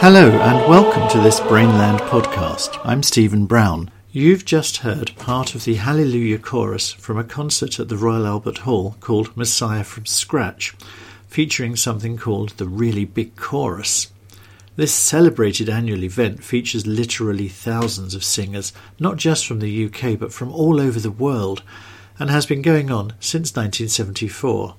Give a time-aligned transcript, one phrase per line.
[0.00, 2.80] Hello and welcome to this Brainland podcast.
[2.84, 3.90] I'm Stephen Brown.
[4.10, 8.58] You've just heard part of the Hallelujah chorus from a concert at the Royal Albert
[8.58, 10.74] Hall called Messiah from Scratch,
[11.28, 14.10] featuring something called the Really Big Chorus.
[14.74, 20.32] This celebrated annual event features literally thousands of singers, not just from the UK but
[20.32, 21.62] from all over the world,
[22.18, 24.76] and has been going on since 1974.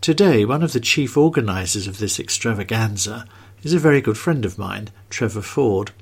[0.00, 3.26] Today, one of the chief organisers of this extravaganza
[3.62, 5.92] is a very good friend of mine, Trevor Ford.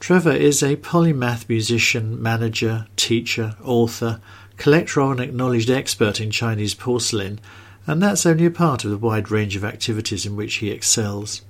[0.00, 4.20] Trevor is a polymath musician, manager, teacher, author,
[4.56, 7.40] collector and acknowledged expert in Chinese porcelain,
[7.86, 11.42] and that's only a part of the wide range of activities in which he excels.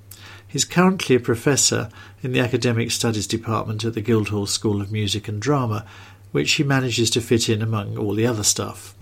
[0.47, 1.89] He's currently a professor
[2.21, 5.85] in the Academic Studies Department at the Guildhall School of Music and Drama,
[6.31, 8.95] which he manages to fit in among all the other stuff.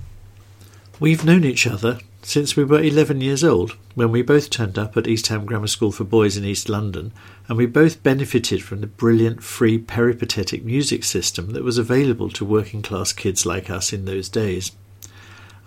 [0.99, 4.95] We've known each other since we were 11 years old, when we both turned up
[4.95, 7.11] at East Ham Grammar School for Boys in East London,
[7.47, 12.45] and we both benefited from the brilliant free peripatetic music system that was available to
[12.45, 14.71] working class kids like us in those days.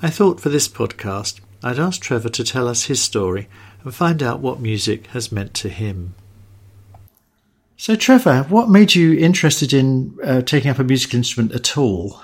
[0.00, 3.48] I thought for this podcast I'd ask Trevor to tell us his story
[3.82, 6.14] and find out what music has meant to him.
[7.76, 12.20] So, Trevor, what made you interested in uh, taking up a musical instrument at all?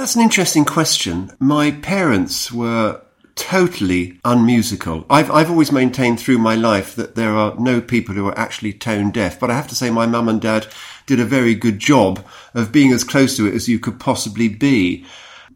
[0.00, 1.30] That's an interesting question.
[1.38, 3.02] My parents were
[3.34, 5.04] totally unmusical.
[5.10, 8.72] I've, I've always maintained through my life that there are no people who are actually
[8.72, 10.68] tone deaf, but I have to say my mum and dad
[11.04, 14.48] did a very good job of being as close to it as you could possibly
[14.48, 15.04] be.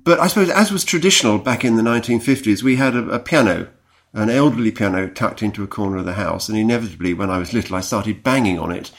[0.04, 3.70] But I suppose, as was traditional back in the 1950s, we had a, a piano,
[4.12, 7.54] an elderly piano tucked into a corner of the house, and inevitably, when I was
[7.54, 8.90] little, I started banging on it.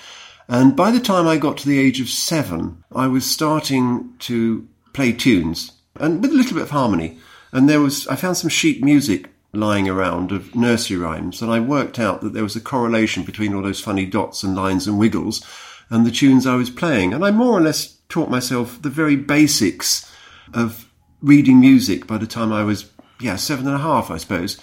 [0.47, 4.67] And by the time I got to the age of seven, I was starting to
[4.95, 7.19] play tunes and with a little bit of harmony.
[7.51, 11.59] And there was, I found some sheet music lying around of nursery rhymes, and I
[11.59, 14.99] worked out that there was a correlation between all those funny dots and lines and
[14.99, 15.45] wiggles
[15.89, 17.13] and the tunes I was playing.
[17.13, 20.11] And I more or less taught myself the very basics
[20.53, 20.89] of
[21.21, 24.59] reading music by the time I was, yeah, seven and a half, I suppose.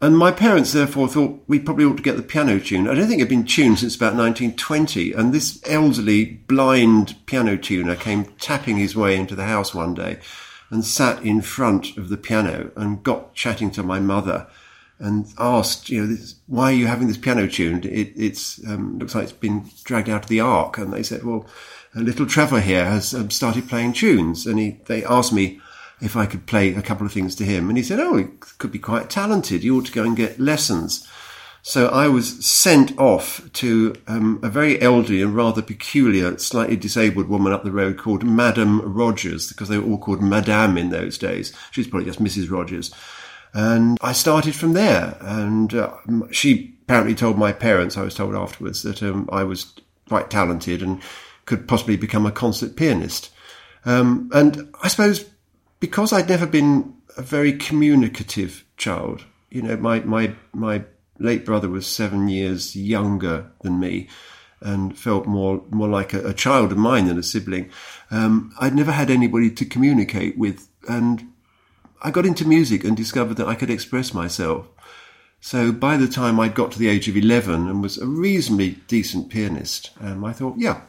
[0.00, 2.88] And my parents therefore thought we probably ought to get the piano tuned.
[2.88, 5.12] I don't think it had been tuned since about 1920.
[5.12, 10.20] And this elderly, blind piano tuner came tapping his way into the house one day
[10.70, 14.46] and sat in front of the piano and got chatting to my mother
[15.00, 17.84] and asked, you know, this, why are you having this piano tuned?
[17.84, 20.78] It it's, um, looks like it's been dragged out of the ark.
[20.78, 21.44] And they said, well,
[21.94, 24.46] little Trevor here has um, started playing tunes.
[24.46, 25.60] And he, they asked me,
[26.00, 27.68] if I could play a couple of things to him.
[27.68, 28.24] And he said, Oh, he
[28.58, 29.64] could be quite talented.
[29.64, 31.06] You ought to go and get lessons.
[31.62, 37.28] So I was sent off to um, a very elderly and rather peculiar, slightly disabled
[37.28, 41.18] woman up the road called Madame Rogers, because they were all called Madame in those
[41.18, 41.52] days.
[41.72, 42.50] She's probably just Mrs.
[42.50, 42.94] Rogers.
[43.52, 45.18] And I started from there.
[45.20, 45.94] And uh,
[46.30, 49.74] she apparently told my parents, I was told afterwards, that um, I was
[50.08, 51.02] quite talented and
[51.44, 53.30] could possibly become a concert pianist.
[53.84, 55.28] Um, and I suppose
[55.80, 60.84] because I'd never been a very communicative child, you know, my, my, my
[61.18, 64.08] late brother was seven years younger than me
[64.60, 67.70] and felt more, more like a, a child of mine than a sibling.
[68.10, 70.68] Um, I'd never had anybody to communicate with.
[70.88, 71.32] And
[72.02, 74.66] I got into music and discovered that I could express myself.
[75.40, 78.78] So by the time I'd got to the age of 11 and was a reasonably
[78.88, 80.82] decent pianist, um, I thought, yeah,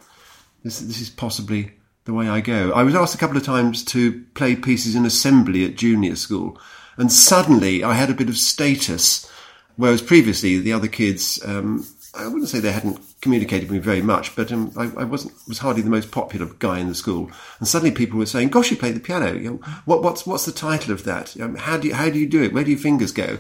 [0.64, 1.74] this, this is possibly
[2.10, 2.72] the way I go.
[2.72, 6.60] I was asked a couple of times to play pieces in assembly at junior school,
[6.98, 9.30] and suddenly I had a bit of status,
[9.76, 14.02] whereas previously the other kids, um, I wouldn't say they hadn't communicated with me very
[14.02, 17.30] much, but um, I, I, wasn't was hardly the most popular guy in the school.
[17.60, 19.36] And suddenly people were saying, "Gosh, you play the piano!
[19.36, 21.36] You know, what, what's what's the title of that?
[21.60, 22.54] How do you, how do you do it?
[22.54, 23.38] Where do your fingers go?"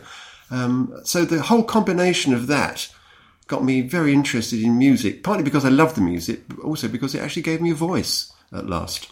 [0.52, 2.88] Um, so the whole combination of that
[3.48, 7.16] got me very interested in music, partly because I love the music, but also because
[7.16, 9.12] it actually gave me a voice at last.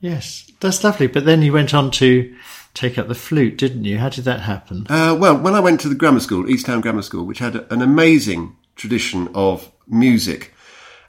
[0.00, 1.06] Yes, that's lovely.
[1.06, 2.34] But then you went on to
[2.74, 3.98] take up the flute, didn't you?
[3.98, 4.86] How did that happen?
[4.88, 7.66] Uh, well, when I went to the grammar school, East Ham Grammar School, which had
[7.72, 10.54] an amazing tradition of music,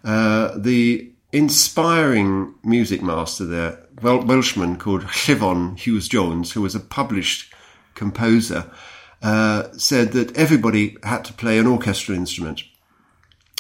[0.04, 6.80] uh, the inspiring music master there, Wel- Welshman called Llifon Hughes Jones, who was a
[6.80, 7.54] published
[7.94, 8.72] composer,
[9.22, 12.64] uh, said that everybody had to play an orchestral instrument.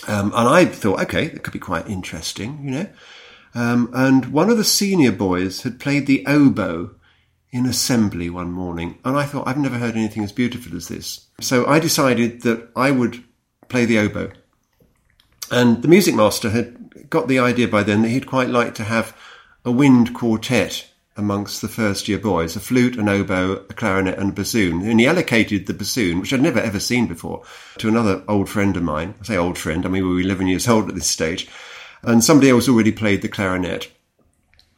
[0.07, 2.87] Um, and I thought, okay, that could be quite interesting, you know.
[3.55, 6.95] Um, and one of the senior boys had played the oboe
[7.51, 11.27] in assembly one morning, and I thought, I've never heard anything as beautiful as this.
[11.41, 13.23] So I decided that I would
[13.67, 14.31] play the oboe.
[15.51, 18.83] And the music master had got the idea by then that he'd quite like to
[18.83, 19.17] have
[19.65, 20.87] a wind quartet
[21.17, 24.81] amongst the first year boys a flute, an oboe, a clarinet, and a bassoon.
[24.87, 27.43] And he allocated the bassoon, which I'd never ever seen before,
[27.79, 29.15] to another old friend of mine.
[29.19, 31.49] I say old friend, I mean, we were 11 years old at this stage.
[32.03, 33.91] And somebody else already played the clarinet.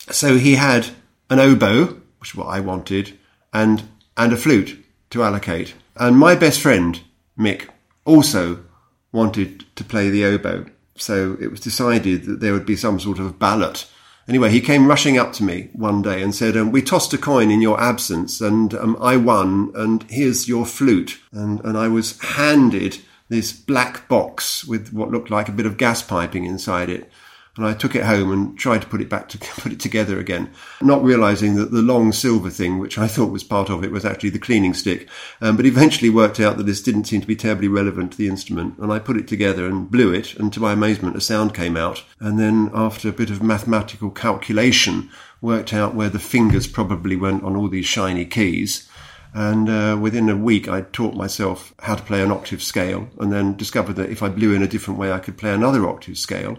[0.10, 0.88] So he had
[1.30, 3.18] an oboe, which is what I wanted,
[3.54, 3.84] and,
[4.18, 5.76] and a flute to allocate.
[5.96, 7.00] And my best friend,
[7.38, 7.70] Mick,
[8.06, 8.64] also
[9.12, 10.66] wanted to play the oboe.
[10.96, 13.88] So it was decided that there would be some sort of ballot.
[14.28, 17.18] Anyway, he came rushing up to me one day and said, um, "We tossed a
[17.18, 19.72] coin in your absence, and um, I won.
[19.76, 23.00] And here's your flute." And and I was handed
[23.32, 27.10] this black box with what looked like a bit of gas piping inside it.
[27.56, 30.20] And I took it home and tried to put it back to put it together
[30.20, 30.52] again,
[30.82, 34.04] not realizing that the long silver thing, which I thought was part of it, was
[34.04, 35.08] actually the cleaning stick.
[35.40, 38.28] Um, but eventually worked out that this didn't seem to be terribly relevant to the
[38.28, 38.78] instrument.
[38.80, 40.36] And I put it together and blew it.
[40.36, 42.04] And to my amazement, a sound came out.
[42.20, 47.44] And then after a bit of mathematical calculation, worked out where the fingers probably went
[47.44, 48.90] on all these shiny keys.
[49.34, 53.32] And uh, within a week, I taught myself how to play an octave scale, and
[53.32, 56.18] then discovered that if I blew in a different way, I could play another octave
[56.18, 56.58] scale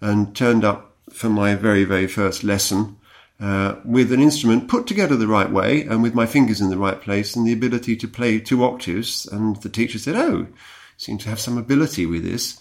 [0.00, 2.96] and turned up for my very, very first lesson
[3.38, 6.78] uh, with an instrument put together the right way and with my fingers in the
[6.78, 9.26] right place and the ability to play two octaves.
[9.26, 10.54] And the teacher said, Oh, you
[10.96, 12.60] seem to have some ability with this.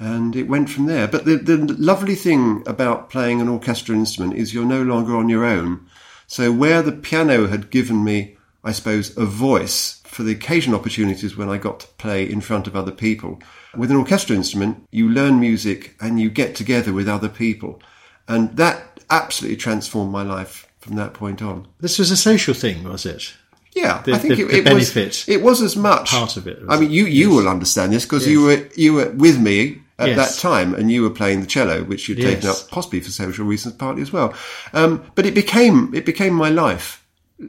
[0.00, 1.08] And it went from there.
[1.08, 5.28] But the, the lovely thing about playing an orchestral instrument is you're no longer on
[5.28, 5.86] your own.
[6.26, 11.36] So where the piano had given me, I suppose, a voice for the occasional opportunities
[11.36, 13.40] when I got to play in front of other people,
[13.76, 17.80] with an orchestral instrument, you learn music and you get together with other people.
[18.26, 21.66] And that absolutely transformed my life from that point on.
[21.80, 23.32] This was a social thing, was it?
[23.74, 25.28] Yeah, The- I think the- it, it benefit was.
[25.28, 28.26] It was as much part of it, I mean, you you will understand this because
[28.26, 30.16] you were you were with me at Yes.
[30.16, 33.44] that time, and you were playing the cello, which you'd taken up possibly for social
[33.44, 34.32] reasons, partly as well.
[34.72, 36.97] Um, but it became it became my life,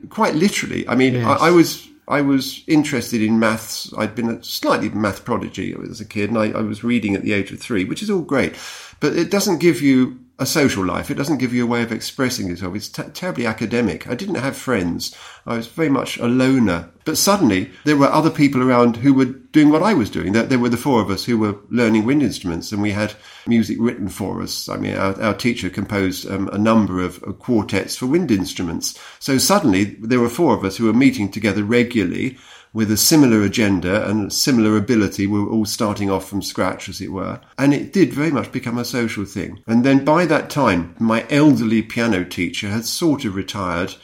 [0.09, 0.87] quite literally.
[0.87, 1.25] I mean, Yes.
[1.25, 1.87] I, I was.
[2.07, 3.93] I was interested in maths.
[3.95, 7.21] I'd been a slightly math prodigy as a kid, and I, I was reading at
[7.21, 8.55] the age of three, which is all great.
[8.99, 11.11] But it doesn't give you a social life.
[11.11, 12.73] It doesn't give you a way of expressing yourself.
[12.73, 14.07] It's t- terribly academic.
[14.07, 15.13] I didn't have friends.
[15.45, 16.89] I was very much a loner.
[17.03, 20.31] But suddenly there were other people around who were doing what I was doing.
[20.31, 23.15] There, there were the four of us who were learning wind instruments and we had
[23.47, 24.69] music written for us.
[24.69, 28.97] I mean, our, our teacher composed um, a number of, of quartets for wind instruments.
[29.19, 32.37] So suddenly there were four of us who were meeting together regularly
[32.73, 35.25] with a similar agenda and similar ability.
[35.27, 37.41] We were all starting off from scratch, as it were.
[37.57, 39.63] And it did very much become a social thing.
[39.67, 43.95] And then by that time, my elderly piano teacher had sort of retired.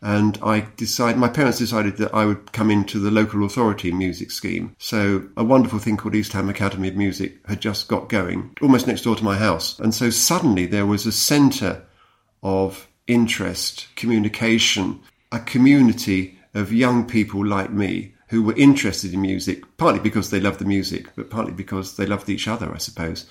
[0.00, 4.30] And I decided, my parents decided that I would come into the local authority music
[4.30, 4.74] scheme.
[4.78, 8.86] So a wonderful thing called East Ham Academy of Music had just got going, almost
[8.86, 9.78] next door to my house.
[9.78, 11.82] And so suddenly there was a centre
[12.42, 15.00] of interest, communication,
[15.32, 20.40] a community of young people like me who were interested in music, partly because they
[20.40, 23.26] loved the music, but partly because they loved each other, I suppose.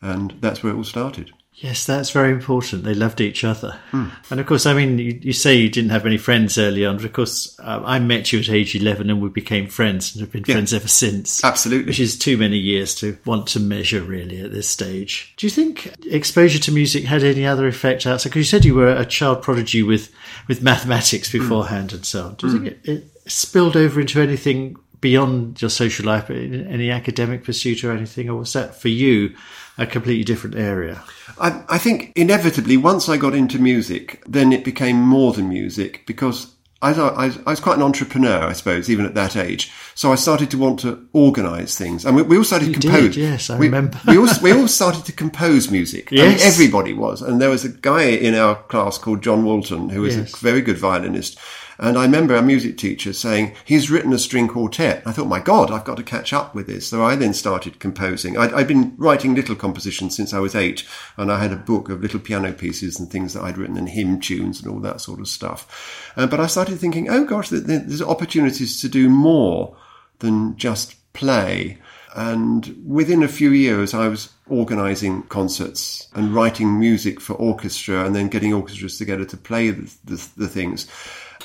[0.00, 1.32] And that's where it all started.
[1.58, 2.84] Yes, that's very important.
[2.84, 3.78] They loved each other.
[3.90, 4.08] Hmm.
[4.30, 6.96] And of course, I mean, you, you say you didn't have any friends early on.
[6.96, 10.20] But of course, uh, I met you at age 11 and we became friends and
[10.20, 11.42] have been friends ever since.
[11.42, 11.86] Absolutely.
[11.86, 15.32] Which is too many years to want to measure, really, at this stage.
[15.38, 18.28] Do you think exposure to music had any other effect outside?
[18.28, 20.12] Because you said you were a child prodigy with,
[20.48, 21.38] with mathematics hmm.
[21.38, 22.34] beforehand and so on.
[22.34, 22.64] Do you hmm.
[22.64, 27.92] think it, it spilled over into anything beyond your social life, any academic pursuit or
[27.92, 28.28] anything?
[28.28, 29.34] Or was that for you
[29.78, 31.02] a completely different area?
[31.40, 36.04] I, I think inevitably, once I got into music, then it became more than music
[36.06, 36.52] because
[36.82, 39.72] I, I, I was quite an entrepreneur, I suppose, even at that age.
[39.94, 42.78] So I started to want to organise things, and we, we all started to You
[42.80, 43.14] compose.
[43.14, 43.98] did, yes, I we, remember.
[44.06, 46.08] we all we all started to compose music.
[46.12, 46.44] I mean, Yes.
[46.54, 50.16] everybody was, and there was a guy in our class called John Walton who was
[50.16, 50.34] Yes.
[50.34, 51.38] a very good violinist.
[51.78, 55.02] And I remember our music teacher saying, he's written a string quartet.
[55.06, 56.86] I thought, my God, I've got to catch up with this.
[56.86, 58.38] So I then started composing.
[58.38, 60.84] I'd, I'd been writing little compositions since I was eight,
[61.16, 63.88] and I had a book of little piano pieces and things that I'd written and
[63.88, 66.12] hymn tunes and all that sort of stuff.
[66.16, 69.76] Uh, but I started thinking, oh gosh, there- there- there's opportunities to do more
[70.20, 71.78] than just play.
[72.14, 78.14] And within a few years, I was organizing concerts and writing music for orchestra and
[78.16, 80.86] then getting orchestras together to play the, the, the things.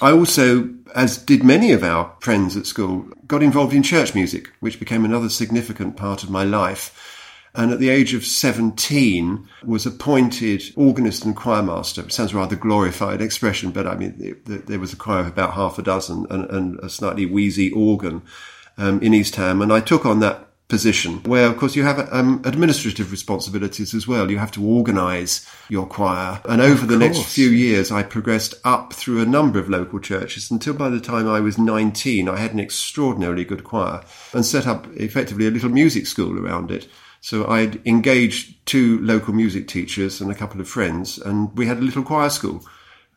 [0.01, 4.50] I also, as did many of our friends at school, got involved in church music,
[4.60, 7.17] which became another significant part of my life.
[7.53, 12.05] And at the age of 17, was appointed organist and choirmaster.
[12.05, 15.53] It sounds rather glorified expression, but I mean, there- there was a choir of about
[15.53, 18.22] half a dozen and, and a slightly wheezy organ
[18.77, 19.62] um, in East Ham.
[19.62, 24.08] And I took on that position where, of course, you have um, administrative responsibilities as
[24.08, 24.32] well.
[24.32, 26.42] You have to organise your choir.
[26.48, 30.50] And over the next few years, I progressed up through a number of local churches
[30.50, 34.01] until by the time I was 19, I had an extraordinarily good choir
[34.34, 36.88] and set up effectively a little music school around it.
[37.20, 41.80] So I'd engaged two local music teachers and a couple of friends, and we had
[41.80, 42.63] a little choir school.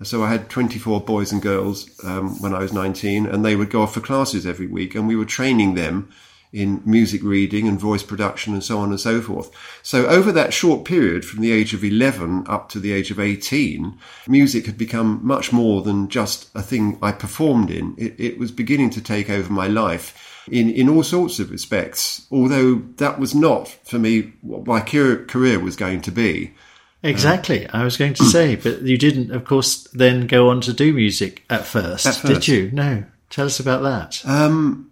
[0.03, 3.71] So I had 24 boys and girls um, when I was 19, and they would
[3.71, 6.11] go off for classes every week, and we were training them
[6.55, 9.51] in music reading and voice production and so on and so forth.
[9.83, 13.19] So over that short period from the age of 11 up to the age of
[13.19, 17.95] 18, music had become much more than just a thing I performed in.
[17.99, 22.27] It, it was beginning to take over my life in, in all sorts of respects,
[22.31, 26.55] although that was not for me what my career was going to be.
[27.03, 27.69] Exactly.
[27.69, 30.93] I was going to say, but you didn't, of course, then go on to do
[30.93, 32.33] music at first, at first.
[32.33, 32.71] did you?
[32.71, 33.05] No.
[33.29, 34.25] Tell us about that.
[34.25, 34.91] Um,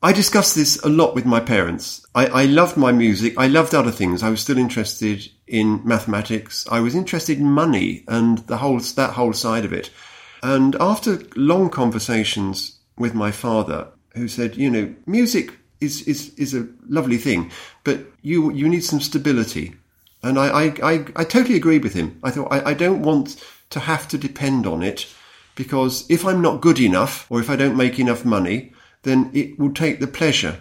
[0.00, 2.06] I discussed this a lot with my parents.
[2.14, 3.34] I, I, loved my music.
[3.36, 4.22] I loved other things.
[4.22, 6.64] I was still interested in mathematics.
[6.70, 9.90] I was interested in money and the whole that whole side of it.
[10.40, 16.54] And after long conversations with my father, who said, you know, music is is is
[16.54, 17.50] a lovely thing,
[17.82, 19.74] but you you need some stability.
[20.22, 22.20] And I I, I, I totally agreed with him.
[22.22, 25.12] I thought I, I don't want to have to depend on it
[25.56, 29.58] because if I'm not good enough or if I don't make enough money, then it
[29.58, 30.60] will take the pleasure,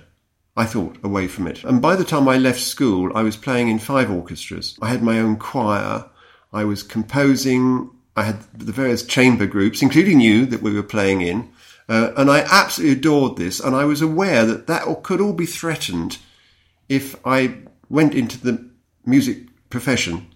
[0.56, 1.64] I thought, away from it.
[1.64, 4.78] And by the time I left school, I was playing in five orchestras.
[4.82, 6.06] I had my own choir.
[6.54, 7.92] I was composing.
[8.16, 11.50] I had the various chamber groups, including you, that we were playing in.
[11.90, 13.60] Uh, and I absolutely adored this.
[13.60, 16.18] And I was aware that that could all be threatened
[16.90, 17.56] if I
[17.90, 18.70] went into the
[19.06, 20.28] music profession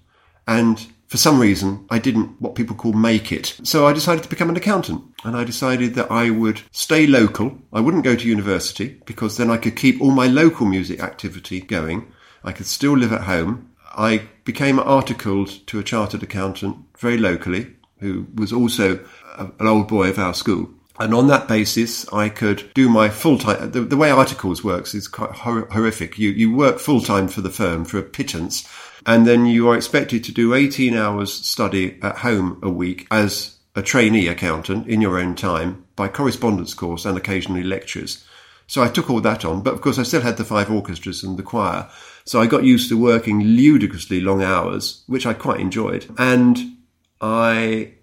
[0.47, 3.57] and for some reason, I didn't what people call make it.
[3.63, 7.57] So I decided to become an accountant and I decided that I would stay local.
[7.73, 11.59] I wouldn't go to university because then I could keep all my local music activity
[11.59, 12.09] going.
[12.45, 13.71] I could still live at home.
[13.93, 19.05] I became articled to a chartered accountant very locally who was also
[19.37, 20.69] an old boy of our school.
[20.97, 23.71] And on that basis, I could do my full time.
[23.71, 26.17] The, the, way articles works is quite hor- horrific.
[26.17, 28.65] You, you work full time for the firm for a pittance
[29.05, 33.57] and then you are expected to do 18 hours study at home a week as
[33.75, 38.25] a trainee accountant in your own time by correspondence course and occasionally lectures.
[38.67, 41.23] So I took all that on, but of course I still had the five orchestras
[41.23, 41.89] and the choir.
[42.25, 46.05] So I got used to working ludicrously long hours, which I quite enjoyed.
[46.17, 46.77] And
[47.19, 47.93] I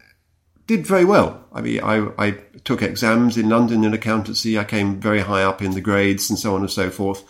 [0.67, 1.45] did very well.
[1.52, 2.31] I mean, I, I
[2.64, 4.59] took exams in London in accountancy.
[4.59, 7.25] I came very high up in the grades and so on and so forth.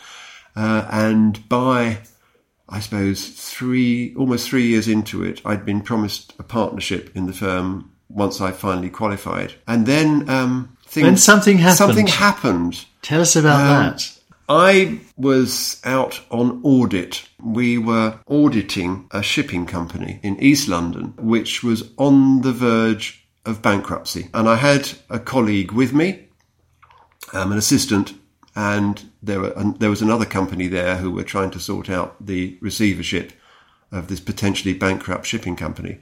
[0.56, 1.98] Uh, and by
[2.68, 7.32] I suppose three, almost three years into it, I'd been promised a partnership in the
[7.32, 11.78] firm once I finally qualified, and then um, things, something happened.
[11.78, 12.84] Something happened.
[13.02, 14.18] Tell us about um, that.
[14.48, 17.28] I was out on audit.
[17.42, 23.60] We were auditing a shipping company in East London, which was on the verge of
[23.60, 24.28] bankruptcy.
[24.32, 26.28] And I had a colleague with me,
[27.34, 28.14] um, an assistant
[28.56, 32.14] and there, were, and there was another company there who were trying to sort out
[32.24, 33.32] the receivership
[33.90, 35.98] of this potentially bankrupt shipping company.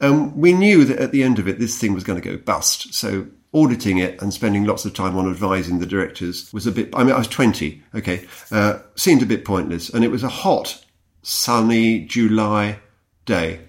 [0.00, 2.36] And we knew that at the end of it, this thing was going to go
[2.36, 2.94] bust.
[2.94, 6.90] So auditing it and spending lots of time on advising the directors was a bit,
[6.94, 9.90] I mean, I was 20, okay, uh, seemed a bit pointless.
[9.90, 10.84] And it was a hot,
[11.22, 12.80] sunny July
[13.24, 13.60] day.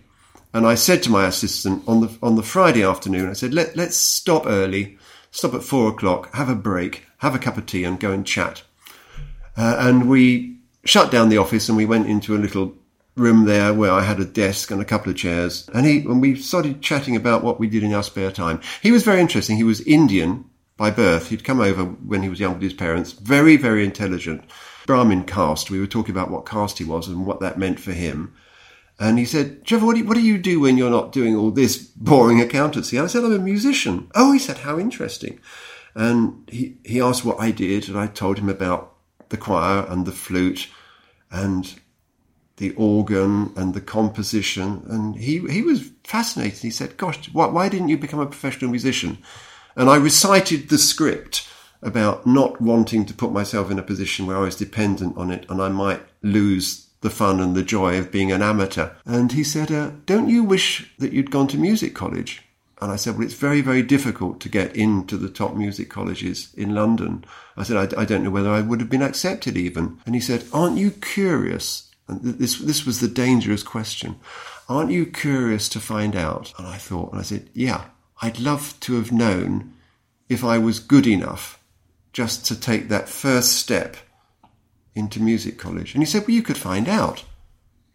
[0.53, 3.75] And I said to my assistant on the, on the Friday afternoon, I said, Let,
[3.75, 4.97] let's stop early,
[5.29, 8.25] stop at four o'clock, have a break, have a cup of tea and go and
[8.25, 8.63] chat.
[9.57, 12.75] Uh, and we shut down the office and we went into a little
[13.15, 15.69] room there where I had a desk and a couple of chairs.
[15.73, 18.59] And he, and we started chatting about what we did in our spare time.
[18.81, 19.57] He was very interesting.
[19.57, 20.45] He was Indian
[20.77, 21.29] by birth.
[21.29, 23.13] He'd come over when he was young with his parents.
[23.13, 24.43] Very, very intelligent.
[24.85, 25.71] Brahmin caste.
[25.71, 28.33] We were talking about what caste he was and what that meant for him.
[28.99, 31.35] And he said, Trevor, what do, you, what do you do when you're not doing
[31.35, 32.97] all this boring accountancy?
[32.97, 34.09] And I said, I'm a musician.
[34.15, 35.39] Oh, he said, how interesting.
[35.95, 38.94] And he, he asked what I did, and I told him about
[39.29, 40.69] the choir and the flute
[41.31, 41.79] and
[42.57, 44.83] the organ and the composition.
[44.87, 46.59] And he, he was fascinated.
[46.59, 49.17] He said, Gosh, why, why didn't you become a professional musician?
[49.75, 51.47] And I recited the script
[51.81, 55.45] about not wanting to put myself in a position where I was dependent on it
[55.49, 58.89] and I might lose the fun and the joy of being an amateur.
[59.05, 62.41] And he said, uh, Don't you wish that you'd gone to music college?
[62.81, 66.53] And I said, well, it's very, very difficult to get into the top music colleges
[66.55, 67.23] in London.
[67.55, 69.99] I said, I, I don't know whether I would have been accepted even.
[70.05, 71.89] And he said, aren't you curious?
[72.07, 74.17] And this, this was the dangerous question.
[74.67, 76.53] Aren't you curious to find out?
[76.57, 77.85] And I thought, and I said, yeah,
[78.21, 79.73] I'd love to have known
[80.29, 81.59] if I was good enough
[82.13, 83.97] just to take that first step
[84.95, 85.93] into music college?
[85.93, 87.23] And he said, Well, you could find out.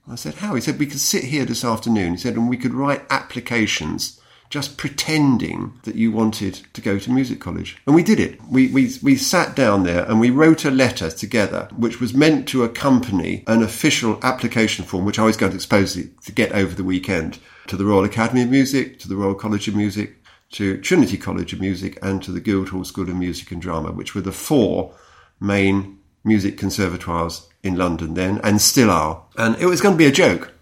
[0.09, 0.55] I said, How?
[0.55, 2.13] He said, We could sit here this afternoon.
[2.13, 4.20] He said, And we could write applications
[4.51, 7.79] just pretending that you wanted to go to music college.
[7.87, 8.41] And we did it.
[8.51, 12.49] We, we, we sat down there and we wrote a letter together, which was meant
[12.49, 16.75] to accompany an official application form, which I was going to expose to get over
[16.75, 17.39] the weekend
[17.69, 20.17] to the Royal Academy of Music, to the Royal College of Music,
[20.51, 24.17] to Trinity College of Music, and to the Guildhall School of Music and Drama, which
[24.17, 24.93] were the four
[25.39, 29.23] main music conservatoires in London then, and still are.
[29.37, 30.53] And it was going to be a joke.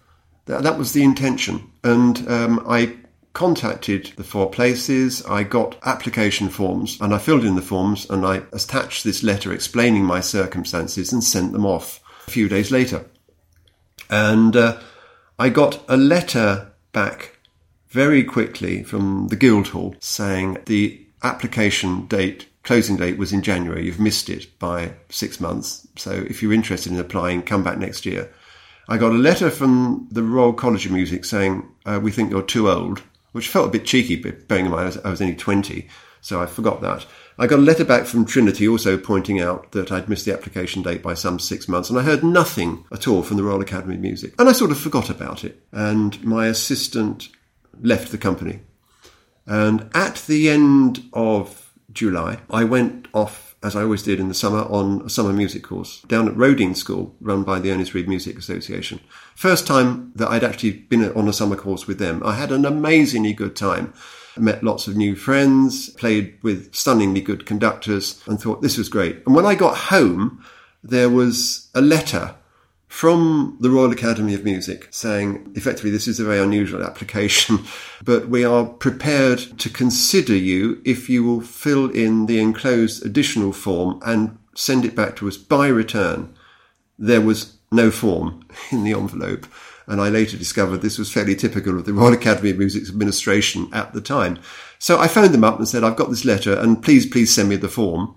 [0.45, 1.71] That, that was the intention.
[1.83, 2.95] And um, I
[3.39, 5.25] contacted the four places.
[5.25, 9.53] I got application forms and I filled in the forms and I attached this letter
[9.53, 13.05] explaining my circumstances and sent them off a few days later.
[14.09, 14.81] And uh,
[15.39, 17.37] I got a letter back
[17.87, 23.85] very quickly from the Guildhall saying the application date, closing date was in January.
[23.85, 25.87] You've missed it by six months.
[25.95, 28.33] So if you're interested in applying, come back next year.
[28.89, 32.41] I got a letter from the Royal College of Music saying, uh, we think you're
[32.41, 35.21] too old, which felt a bit cheeky, but bearing in mind I was, I was
[35.21, 35.87] only 20,
[36.21, 37.05] so I forgot that.
[37.37, 40.81] I got a letter back from Trinity also pointing out that I'd missed the application
[40.81, 43.95] date by some six months, and I heard nothing at all from the Royal Academy
[43.95, 44.33] of Music.
[44.37, 45.63] And I sort of forgot about it.
[45.71, 47.29] And my assistant
[47.81, 48.59] left the company.
[49.45, 54.33] And at the end of July, I went off, as I always did in the
[54.33, 58.07] summer, on a summer music course down at Roding School, run by the Ernest Read
[58.07, 58.99] Music Association.
[59.35, 62.21] First time that I'd actually been on a summer course with them.
[62.23, 63.93] I had an amazingly good time.
[64.37, 69.21] met lots of new friends, played with stunningly good conductors, and thought this was great.
[69.25, 70.45] And when I got home,
[70.81, 72.35] there was a letter
[72.89, 77.59] from the Royal Academy of Music saying, effectively, this is a very unusual application,
[78.03, 83.53] but we are prepared to consider you if you will fill in the enclosed additional
[83.53, 86.35] form and send it back to us by return.
[86.97, 89.45] There was no form in the envelope.
[89.85, 93.69] And I later discovered this was fairly typical of the Royal Academy of Music's administration
[93.71, 94.39] at the time.
[94.79, 97.49] So I phoned them up and said, I've got this letter and please, please send
[97.49, 98.15] me the form.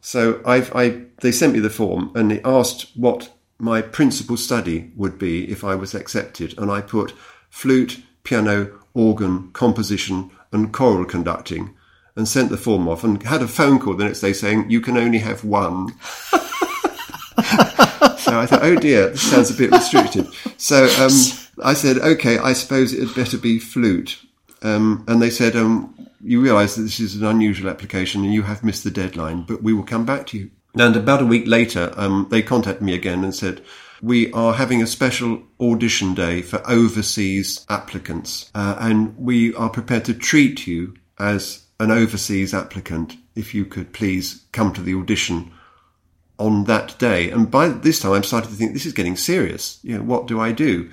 [0.00, 4.90] So I've, I, they sent me the form and they asked what my principal study
[4.96, 7.14] would be if I was accepted, and I put
[7.48, 11.72] flute, piano, organ, composition, and choral conducting,
[12.16, 14.80] and sent the form off, and had a phone call the next day saying you
[14.80, 15.90] can only have one.
[16.00, 16.40] so
[18.40, 20.26] I thought, oh dear, this sounds a bit restricted.
[20.56, 21.12] So um,
[21.64, 24.18] I said, okay, I suppose it had better be flute.
[24.62, 28.42] Um, and they said, um, you realise that this is an unusual application and you
[28.42, 30.50] have missed the deadline, but we will come back to you.
[30.74, 33.62] And about a week later, um, they contacted me again and said,
[34.00, 40.04] we are having a special audition day for overseas applicants, uh, and we are prepared
[40.06, 45.52] to treat you as an overseas applicant if you could please come to the audition
[46.38, 47.30] on that day.
[47.30, 49.78] And by this time, I'm starting to think this is getting serious.
[49.82, 50.90] You know, what do I do?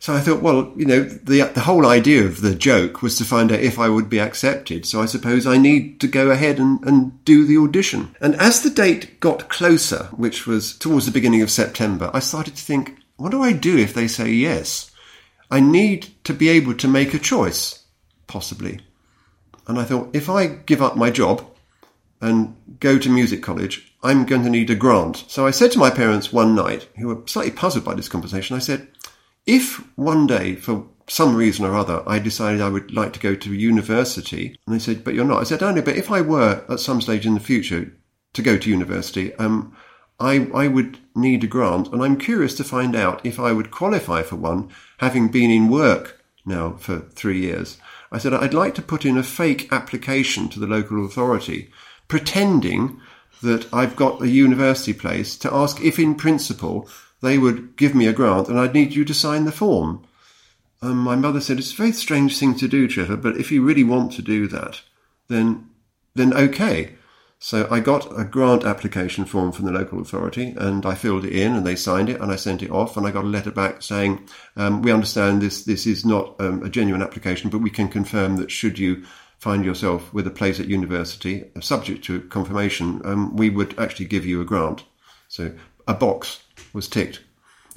[0.00, 3.24] So I thought, well, you know, the the whole idea of the joke was to
[3.24, 4.86] find out if I would be accepted.
[4.86, 8.14] So I suppose I need to go ahead and, and do the audition.
[8.20, 12.54] And as the date got closer, which was towards the beginning of September, I started
[12.56, 14.92] to think, what do I do if they say yes?
[15.50, 17.84] I need to be able to make a choice,
[18.26, 18.80] possibly.
[19.66, 21.44] And I thought, if I give up my job
[22.20, 25.24] and go to music college, I'm going to need a grant.
[25.28, 28.54] So I said to my parents one night, who were slightly puzzled by this conversation,
[28.54, 28.88] I said,
[29.48, 33.34] if one day, for some reason or other, I decided I would like to go
[33.34, 35.40] to university, and they said, but you're not.
[35.40, 37.90] I said, only, but if I were at some stage in the future
[38.34, 39.74] to go to university, um,
[40.20, 43.70] I, I would need a grant, and I'm curious to find out if I would
[43.70, 47.78] qualify for one, having been in work now for three years.
[48.12, 51.70] I said, I'd like to put in a fake application to the local authority,
[52.06, 53.00] pretending
[53.42, 56.86] that I've got a university place to ask if, in principle,
[57.20, 60.06] they would give me a grant and I'd need you to sign the form.
[60.80, 63.64] And my mother said, It's a very strange thing to do, Trevor, but if you
[63.64, 64.82] really want to do that,
[65.28, 65.68] then,
[66.14, 66.94] then okay.
[67.40, 71.32] So I got a grant application form from the local authority and I filled it
[71.32, 73.52] in and they signed it and I sent it off and I got a letter
[73.52, 77.70] back saying, um, we understand this, this is not um, a genuine application, but we
[77.70, 79.04] can confirm that should you
[79.38, 84.26] find yourself with a place at university, subject to confirmation, um, we would actually give
[84.26, 84.84] you a grant.
[85.28, 85.52] So
[85.86, 86.40] a box
[86.72, 87.20] was ticked.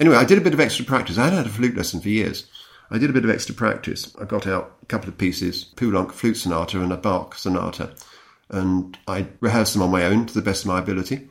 [0.00, 1.18] Anyway, I did a bit of extra practice.
[1.18, 2.46] I had had a flute lesson for years.
[2.90, 4.14] I did a bit of extra practice.
[4.20, 7.94] I got out a couple of pieces, Poulenc flute sonata and a Bach sonata,
[8.50, 11.28] and I rehearsed them on my own to the best of my ability.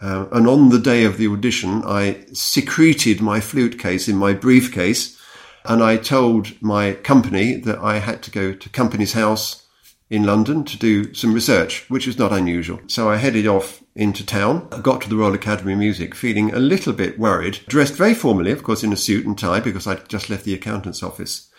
[0.00, 4.32] Uh, and on the day of the audition, I secreted my flute case in my
[4.32, 5.20] briefcase,
[5.64, 9.66] and I told my company that I had to go to Companies House
[10.08, 12.80] in London to do some research, which was not unusual.
[12.86, 14.68] So I headed off into town.
[14.70, 18.14] I got to the Royal Academy of Music feeling a little bit worried, dressed very
[18.14, 21.50] formally, of course, in a suit and tie because I'd just left the accountant's office,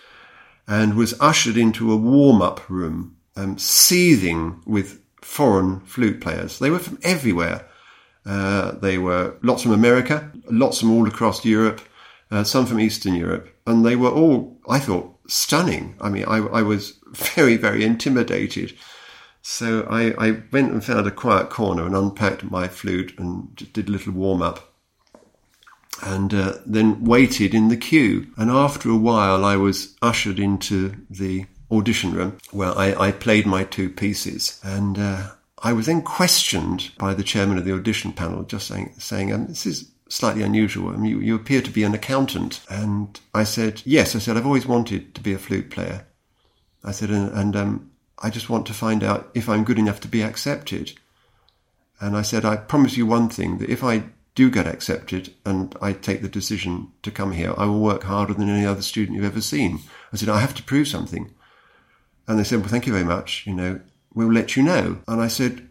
[0.65, 6.60] and was ushered into a warm up room, um, seething with foreign flute players.
[6.60, 7.67] They were from everywhere.
[8.25, 11.82] Uh, they were lots from America, lots from all across Europe,
[12.32, 15.95] uh, some from Eastern Europe, and they were all, I thought, stunning.
[15.99, 16.99] I mean, I, I was
[17.36, 18.78] very, very intimidated.
[19.41, 23.88] So I, I, went and found a quiet corner and unpacked my flute and did
[23.88, 24.73] a little warm up.
[26.02, 28.28] And uh, then waited in the queue.
[28.38, 33.45] And after a while, I was ushered into the audition room where I, I played
[33.45, 34.60] my two pieces.
[34.63, 38.93] And uh, I was then questioned by the chairman of the audition panel, just saying,
[38.97, 40.89] saying um, this is slightly unusual.
[40.89, 42.62] I mean, you, you appear to be an accountant.
[42.69, 44.15] And I said, yes.
[44.15, 46.06] I said, I've always wanted to be a flute player.
[46.84, 49.99] I said, and, and um, I just want to find out if I'm good enough
[50.01, 50.93] to be accepted.
[51.99, 54.03] And I said, I promise you one thing that if I
[54.36, 58.34] do get accepted and I take the decision to come here, I will work harder
[58.34, 59.79] than any other student you've ever seen.
[60.13, 61.34] I said, I have to prove something.
[62.27, 63.45] And they said, Well, thank you very much.
[63.47, 63.79] You know,
[64.13, 64.99] we'll let you know.
[65.08, 65.69] And I said,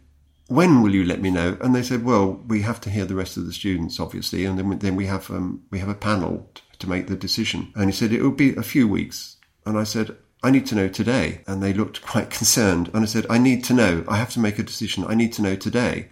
[0.49, 1.57] when will you let me know?
[1.61, 4.59] And they said, well, we have to hear the rest of the students, obviously, and
[4.59, 7.71] then, then we have um, we have a panel to, to make the decision.
[7.77, 9.37] And he said it will be a few weeks.
[9.67, 11.42] And I said, I need to know today.
[11.46, 12.90] And they looked quite concerned.
[12.94, 14.05] And I said, I need to know.
[14.09, 15.05] I have to make a decision.
[15.07, 16.09] I need to know today.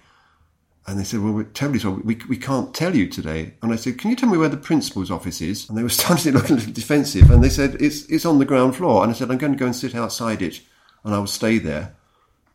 [0.88, 2.00] And they said, well, we're terribly sorry.
[2.02, 3.54] We, we can't tell you today.
[3.60, 5.68] And I said, can you tell me where the principal's office is?
[5.68, 7.30] And they were starting to look a little defensive.
[7.30, 9.02] And they said, it's, it's on the ground floor.
[9.02, 10.60] And I said, I'm going to go and sit outside it
[11.04, 11.94] and I will stay there.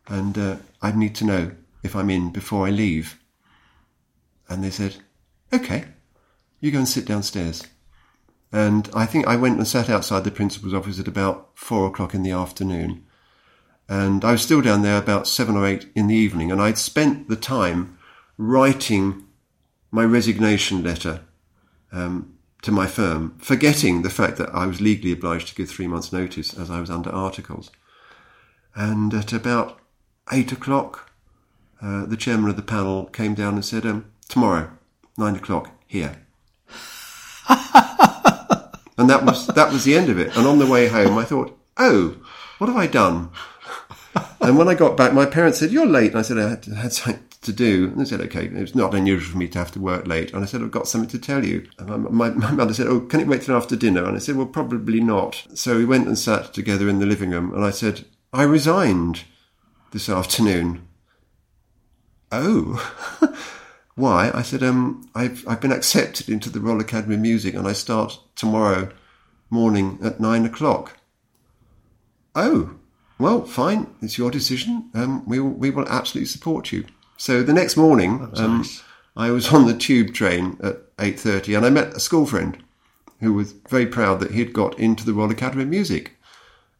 [0.07, 1.51] And uh, I need to know
[1.83, 3.19] if I'm in before I leave.
[4.49, 4.97] And they said,
[5.53, 5.85] okay,
[6.59, 7.63] you go and sit downstairs.
[8.51, 12.13] And I think I went and sat outside the principal's office at about four o'clock
[12.13, 13.05] in the afternoon.
[13.87, 16.51] And I was still down there about seven or eight in the evening.
[16.51, 17.97] And I'd spent the time
[18.37, 19.25] writing
[19.89, 21.21] my resignation letter
[21.91, 25.87] um, to my firm, forgetting the fact that I was legally obliged to give three
[25.87, 27.71] months' notice as I was under articles.
[28.75, 29.79] And at about
[30.31, 31.11] eight o'clock,
[31.81, 34.71] uh, the chairman of the panel came down and said, um, tomorrow,
[35.17, 36.25] nine o'clock, here.
[39.01, 40.35] and that was that was the end of it.
[40.37, 42.15] And on the way home, I thought, oh,
[42.59, 43.31] what have I done?
[44.39, 46.65] and when I got back, my parents said, "You're late." And I said, "I had,
[46.65, 49.71] had something to do." And they said, "Okay, it's not unusual for me to have
[49.71, 52.29] to work late." And I said, "I've got something to tell you." And my, my,
[52.29, 55.01] my mother said, "Oh, can it wait till after dinner?" And I said, "Well, probably
[55.01, 58.43] not." So we went and sat together in the living room, and I said, "I
[58.43, 59.23] resigned
[59.91, 60.87] this afternoon."
[62.31, 62.79] oh,
[64.01, 64.31] why?
[64.33, 67.73] I said, um, I've, I've been accepted into the Royal Academy of Music and I
[67.73, 68.89] start tomorrow
[69.49, 70.97] morning at nine o'clock.
[72.35, 72.75] Oh,
[73.19, 73.93] well, fine.
[74.01, 74.89] It's your decision.
[74.93, 76.85] Um, we will, we will absolutely support you.
[77.17, 78.83] So the next morning, um, nice.
[79.15, 82.61] I was on the tube train at 8.30 and I met a school friend
[83.19, 86.17] who was very proud that he'd got into the Royal Academy of Music.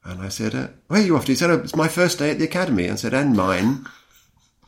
[0.04, 1.32] And I said, uh, where are you off to?
[1.34, 2.90] He said, oh, it's my first day at the Academy.
[2.90, 3.86] I said, and mine.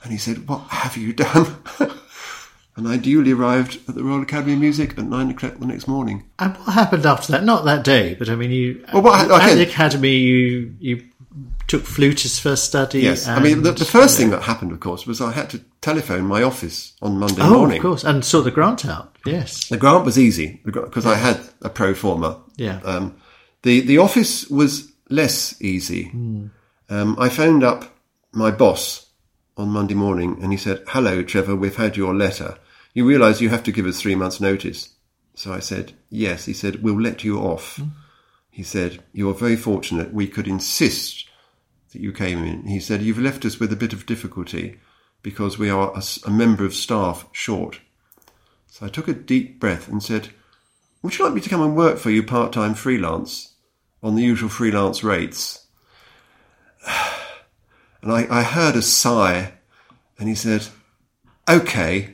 [0.03, 1.55] And he said, What have you done?
[2.75, 5.87] and I duly arrived at the Royal Academy of Music at nine o'clock the next
[5.87, 6.23] morning.
[6.39, 7.43] And what happened after that?
[7.43, 9.51] Not that day, but I mean, you well, what, okay.
[9.51, 11.03] at the academy, you you
[11.67, 13.01] took flutist first study.
[13.01, 15.59] Yes, I mean, the, the first thing that happened, of course, was I had to
[15.81, 17.77] telephone my office on Monday oh, morning.
[17.77, 19.17] of course, and saw the grant out.
[19.25, 22.41] Yes, the grant was easy because I had a pro forma.
[22.57, 22.79] Yeah.
[22.83, 23.17] Um,
[23.61, 26.05] the the office was less easy.
[26.05, 26.49] Mm.
[26.89, 27.97] Um, I phoned up
[28.33, 29.07] my boss
[29.57, 32.57] on Monday morning and he said, Hello, Trevor, we've had your letter.
[32.93, 34.89] You realise you have to give us three months' notice.
[35.35, 36.45] So I said, Yes.
[36.45, 37.77] He said, We'll let you off.
[37.77, 37.91] Mm.
[38.49, 40.13] He said, You're very fortunate.
[40.13, 41.27] We could insist
[41.91, 42.67] that you came in.
[42.67, 44.79] He said, You've left us with a bit of difficulty
[45.21, 47.79] because we are a, a member of staff short.
[48.67, 50.29] So I took a deep breath and said,
[51.01, 53.53] Would you like me to come and work for you part time freelance
[54.01, 55.67] on the usual freelance rates?
[58.01, 59.53] And I, I heard a sigh
[60.19, 60.67] and he said,
[61.49, 62.12] okay.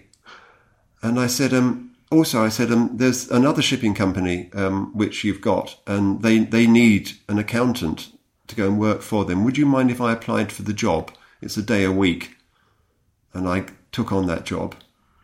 [1.02, 5.42] And I said, um, also, I said, um, there's another shipping company, um, which you've
[5.42, 8.12] got and they, they need an accountant
[8.48, 9.44] to go and work for them.
[9.44, 11.12] Would you mind if I applied for the job?
[11.42, 12.36] It's a day a week.
[13.34, 14.76] And I took on that job.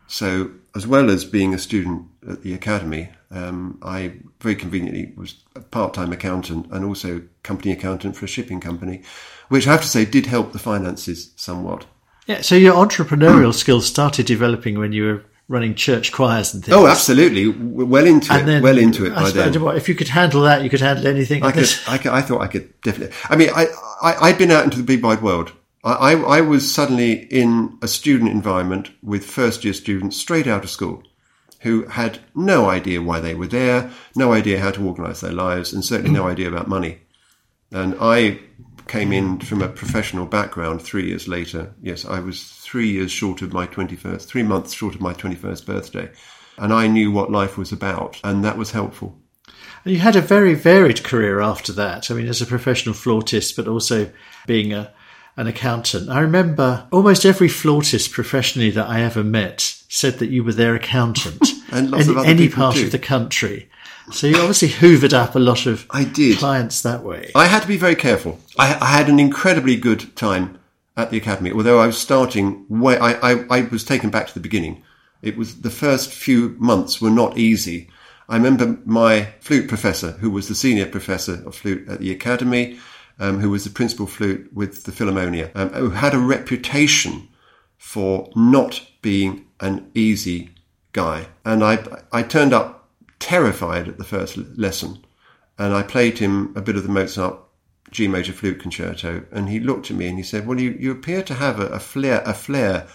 [0.06, 5.42] So, as well as being a student at the academy, um, I very conveniently was
[5.56, 9.02] a part-time accountant and also company accountant for a shipping company,
[9.48, 11.86] which I have to say did help the finances somewhat.
[12.26, 16.76] Yeah, so your entrepreneurial skills started developing when you were running church choirs and things.
[16.76, 18.46] Oh, absolutely, well into and it.
[18.46, 19.60] Then, well into it by then.
[19.62, 21.42] What, if you could handle that, you could handle anything.
[21.42, 23.16] I could, I, could, I thought I could definitely.
[23.28, 23.66] I mean, I,
[24.02, 25.52] I I'd been out into the big wide world.
[25.84, 30.64] I, I, I was suddenly in a student environment with first year students straight out
[30.64, 31.02] of school
[31.60, 35.72] who had no idea why they were there, no idea how to organise their lives,
[35.72, 36.30] and certainly no mm.
[36.30, 36.98] idea about money.
[37.72, 38.40] And I
[38.88, 41.74] came in from a professional background three years later.
[41.82, 45.66] Yes, I was three years short of my 21st, three months short of my 21st
[45.66, 46.10] birthday.
[46.58, 49.18] And I knew what life was about, and that was helpful.
[49.84, 52.10] And you had a very varied career after that.
[52.10, 54.10] I mean, as a professional flautist, but also
[54.46, 54.92] being a,
[55.36, 56.08] an accountant.
[56.08, 60.74] I remember almost every flautist professionally that I ever met said that you were their
[60.74, 62.84] accountant And lots in of other any part too.
[62.84, 63.68] of the country.
[64.12, 66.38] So you obviously hoovered up a lot of I did.
[66.38, 67.32] clients that way.
[67.34, 68.38] I had to be very careful.
[68.58, 70.58] I, I had an incredibly good time
[70.96, 72.96] at the academy, although I was starting way.
[72.98, 74.82] I, I, I was taken back to the beginning.
[75.22, 77.90] It was the first few months were not easy.
[78.28, 82.78] I remember my flute professor, who was the senior professor of flute at the academy,
[83.18, 87.28] um, who was the principal flute with the Philharmonia, um, who had a reputation
[87.76, 90.50] for not being an easy
[90.92, 91.26] guy.
[91.44, 92.75] And I, I turned up
[93.18, 95.04] terrified at the first lesson
[95.58, 97.38] and I played him a bit of the Mozart
[97.90, 100.90] G major flute concerto, and he looked at me and he said, "Well, you, you
[100.90, 102.88] appear to have a, a flair a flair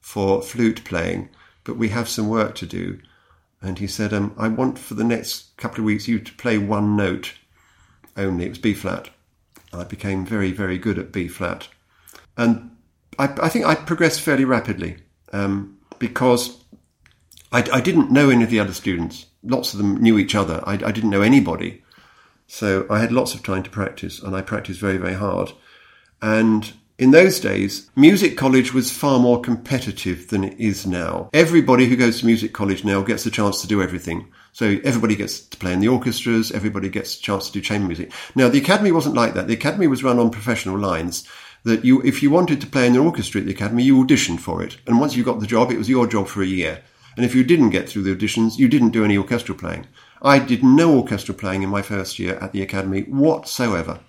[0.00, 1.28] for flute playing,
[1.64, 2.98] but we have some work to do."
[3.60, 6.58] And he said, um, "I want for the next couple of weeks you to play
[6.58, 7.34] one note
[8.16, 8.46] only.
[8.46, 9.10] It was B flat.
[9.72, 11.68] I became very very good at B flat,
[12.36, 12.70] and
[13.18, 14.96] I, I think I progressed fairly rapidly
[15.32, 16.64] um, because
[17.52, 19.26] I, I didn't know any of the other students.
[19.42, 20.62] Lots of them knew each other.
[20.66, 21.82] I, I didn't know anybody.
[22.46, 25.52] So I had lots of time to practice, and I practiced very, very hard.
[26.22, 31.30] And in those days, music college was far more competitive than it is now.
[31.32, 34.32] Everybody who goes to music college now gets the chance to do everything.
[34.52, 37.86] So everybody gets to play in the orchestras, everybody gets a chance to do chamber
[37.86, 38.10] music.
[38.34, 39.46] Now, the academy wasn't like that.
[39.46, 41.24] The academy was run on professional lines.
[41.64, 44.40] That you, if you wanted to play in the orchestra at the academy, you auditioned
[44.40, 44.78] for it.
[44.86, 46.82] And once you got the job, it was your job for a year.
[47.16, 49.86] And if you didn't get through the auditions, you didn't do any orchestral playing.
[50.22, 54.00] I did no orchestral playing in my first year at the academy whatsoever.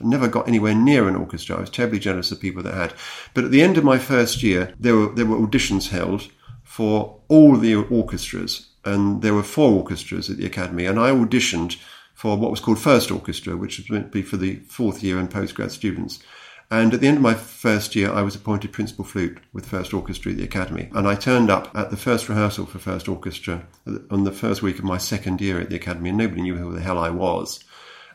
[0.00, 1.56] I never got anywhere near an orchestra.
[1.56, 2.94] I was terribly jealous of people that had.
[3.34, 6.28] But at the end of my first year, there were there were auditions held
[6.62, 11.76] for all the orchestras, and there were four orchestras at the academy, and I auditioned
[12.14, 15.70] for what was called first orchestra, which to be for the fourth year and postgrad
[15.70, 16.20] students.
[16.70, 19.94] And at the end of my first year, I was appointed principal flute with First
[19.94, 20.90] Orchestra at the Academy.
[20.92, 23.66] And I turned up at the first rehearsal for First Orchestra
[24.10, 26.74] on the first week of my second year at the Academy, and nobody knew who
[26.74, 27.64] the hell I was.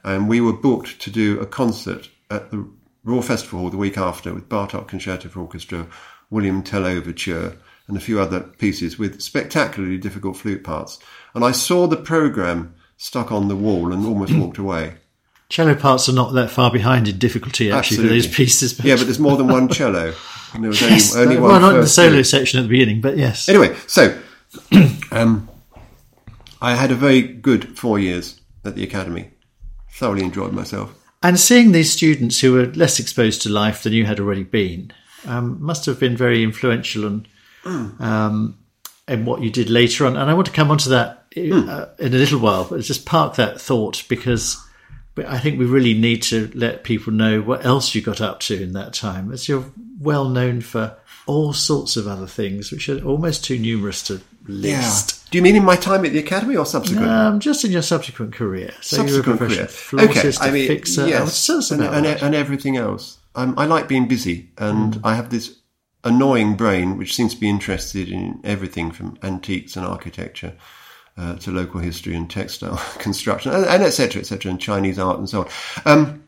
[0.03, 2.67] And we were booked to do a concert at the
[3.03, 5.87] Royal Festival Hall the week after with Bartok Concerto for Orchestra,
[6.29, 10.99] William Tell Overture, and a few other pieces with spectacularly difficult flute parts.
[11.33, 14.95] And I saw the programme stuck on the wall and almost walked away.
[15.53, 18.07] Cello parts are not that far behind in difficulty actually Absolutely.
[18.07, 18.73] for those pieces.
[18.73, 20.15] But Yeah, but there's more than one cello.
[20.55, 22.27] And there was yes, only, only one well, not in the solo flute.
[22.27, 23.49] section at the beginning, but yes.
[23.49, 24.15] Anyway, so
[25.11, 25.49] um,
[26.61, 29.31] I had a very good four years at the academy.
[29.91, 30.93] Thoroughly enjoyed myself.
[31.23, 34.91] And seeing these students who were less exposed to life than you had already been
[35.25, 37.27] um, must have been very influential in,
[37.63, 38.57] um,
[39.07, 40.17] in what you did later on.
[40.17, 43.07] And I want to come on to that uh, in a little while, but just
[43.07, 44.63] park that thought because
[45.17, 48.61] I think we really need to let people know what else you got up to
[48.61, 49.65] in that time, as you're
[49.99, 55.29] well known for all sorts of other things, which are almost too numerous to list.
[55.29, 57.09] Do you mean in my time at the academy or subsequent?
[57.09, 58.73] Um, just in your subsequent career.
[58.81, 60.09] So you were a subsequent career.
[60.09, 61.07] okay, I mean, fixer.
[61.07, 63.19] yes, and, and, and everything else.
[63.35, 65.57] Um, I like being busy, and I have this
[66.03, 70.53] annoying brain which seems to be interested in everything from antiques and architecture
[71.17, 74.99] uh, to local history and textile construction, and, and et cetera, et cetera, and Chinese
[74.99, 75.49] art and so on.
[75.85, 76.23] Um,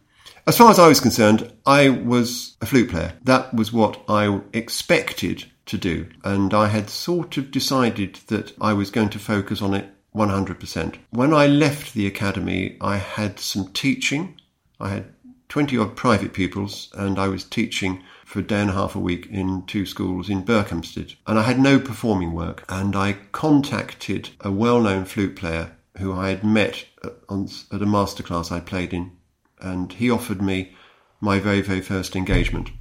[0.47, 3.13] as far as I was concerned, I was a flute player.
[3.23, 6.07] That was what I expected to do.
[6.23, 10.97] And I had sort of decided that I was going to focus on it 100%.
[11.09, 14.39] When I left the academy, I had some teaching.
[14.79, 15.05] I had
[15.49, 18.03] 20 odd private pupils, and I was teaching
[18.35, 21.15] for a day and a half a week in two schools in Berkhamsted.
[21.25, 22.65] And I had no performing work.
[22.67, 27.85] And I contacted a well known flute player who I had met at, at a
[27.85, 29.13] masterclass I played in
[29.61, 30.75] and he offered me
[31.21, 32.71] my very, very first engagement,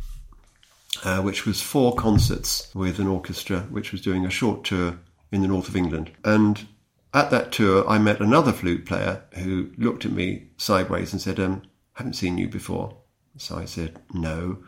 [1.04, 4.98] uh, which was four concerts with an orchestra, which was doing a short tour
[5.30, 6.10] in the north of England.
[6.24, 6.66] And
[7.14, 11.38] at that tour, I met another flute player who looked at me sideways and said,
[11.38, 11.62] um,
[11.92, 12.96] haven't seen you before.
[13.36, 14.58] So I said, no.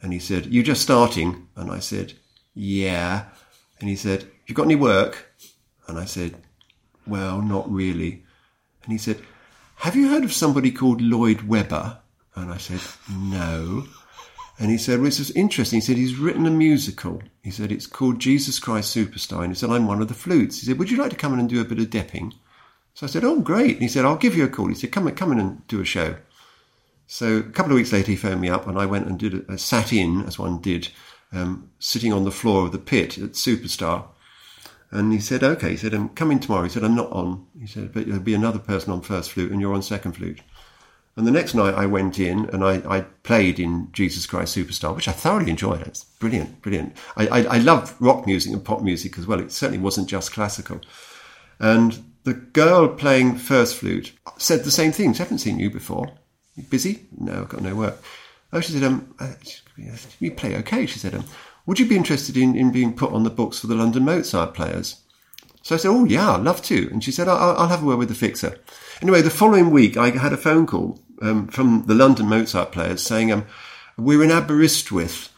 [0.00, 1.48] And he said, you just starting?
[1.56, 2.14] And I said,
[2.54, 3.26] yeah.
[3.80, 5.32] And he said, you got any work?
[5.86, 6.36] And I said,
[7.06, 8.24] well, not really.
[8.82, 9.20] And he said,
[9.76, 11.98] have you heard of somebody called Lloyd Webber?
[12.34, 12.80] And I said,
[13.10, 13.84] no.
[14.58, 15.78] And he said, well, it's just interesting.
[15.78, 17.22] He said, he's written a musical.
[17.42, 19.42] He said, it's called Jesus Christ Superstar.
[19.42, 20.60] And he said, I'm one of the flutes.
[20.60, 22.32] He said, would you like to come in and do a bit of depping?
[22.94, 23.74] So I said, oh, great.
[23.74, 24.68] And he said, I'll give you a call.
[24.68, 26.16] He said, come, come in and do a show.
[27.10, 29.32] So a couple of weeks later, he phoned me up and I went and did
[29.48, 30.90] a, a sat in, as one did,
[31.32, 34.04] um, sitting on the floor of the pit at Superstar.
[34.90, 35.70] And he said, okay.
[35.70, 36.64] He said, I'm coming tomorrow.
[36.64, 37.46] He said, I'm not on.
[37.58, 40.42] He said, but there'll be another person on first flute and you're on second flute.
[41.16, 44.94] And the next night I went in and I, I, played in Jesus Christ Superstar,
[44.94, 45.86] which I thoroughly enjoyed.
[45.86, 46.94] It's brilliant, brilliant.
[47.16, 49.40] I, I, I love rock music and pop music as well.
[49.40, 50.82] It certainly wasn't just classical.
[51.58, 55.14] And the girl playing first flute said the same thing.
[55.14, 56.12] She haven't seen you before.
[56.62, 57.06] Busy?
[57.18, 58.02] No, I've got no work.
[58.52, 59.34] Oh, she said, um, uh,
[60.20, 60.86] you play okay.
[60.86, 61.24] She said, um,
[61.66, 64.54] would you be interested in, in being put on the books for the London Mozart
[64.54, 65.02] players?
[65.62, 66.88] So I said, oh yeah, I'd love to.
[66.90, 68.58] And she said, I'll, I'll have a word with the fixer.
[69.02, 73.02] Anyway, the following week I had a phone call um, from the London Mozart players
[73.02, 73.46] saying, um,
[73.98, 75.28] We're in Aberystwyth.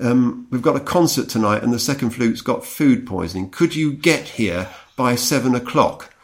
[0.00, 3.50] Um, we've got a concert tonight and the second flute's got food poisoning.
[3.50, 6.14] Could you get here by seven o'clock?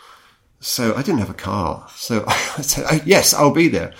[0.60, 1.86] So I didn't have a car.
[1.94, 3.92] So I said, oh, Yes, I'll be there.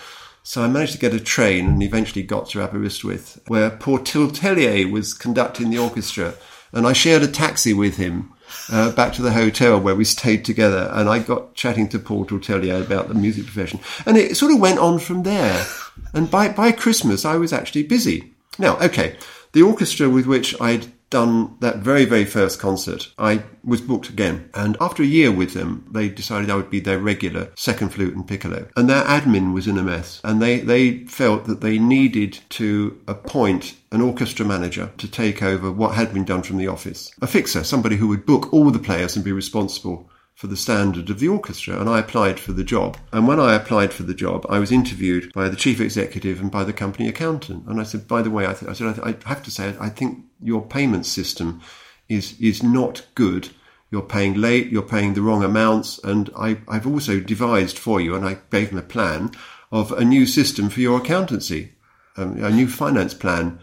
[0.47, 4.91] So I managed to get a train and eventually got to Aberystwyth, where Paul Tortelier
[4.91, 6.35] was conducting the orchestra.
[6.71, 8.31] And I shared a taxi with him
[8.71, 12.27] uh, back to the hotel where we stayed together, and I got chatting to Paul
[12.27, 15.67] Tortelier about the music profession, and it sort of went on from there.
[16.13, 18.35] And by by Christmas, I was actually busy.
[18.59, 19.17] Now, okay,
[19.53, 24.51] the orchestra with which I'd done that very, very first concert, I was booked again.
[24.53, 28.17] And after a year with them, they decided I would be their regular second flute
[28.17, 28.67] and piccolo.
[28.77, 30.21] And their admin was in a mess.
[30.25, 35.71] And they, they felt that they needed to appoint an orchestra manager to take over
[35.71, 37.13] what had been done from the office.
[37.23, 41.11] A fixer, somebody who would book all the players and be responsible for the standard
[41.11, 42.99] of the orchestra, and I applied for the job.
[43.13, 46.51] And when I applied for the job, I was interviewed by the chief executive and
[46.51, 47.67] by the company accountant.
[47.67, 49.75] And I said, by the way, I, th- I said, I, I have to say,
[49.81, 51.61] I think your payment system
[52.09, 53.49] is is not good.
[53.91, 54.71] You're paying late.
[54.71, 58.71] You're paying the wrong amounts, and I, I've also devised for you, and I gave
[58.71, 59.31] them a plan
[59.71, 61.73] of a new system for your accountancy,
[62.17, 63.61] um, a new finance plan.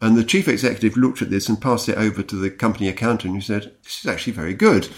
[0.00, 3.34] And the chief executive looked at this and passed it over to the company accountant,
[3.34, 4.88] who said, "This is actually very good."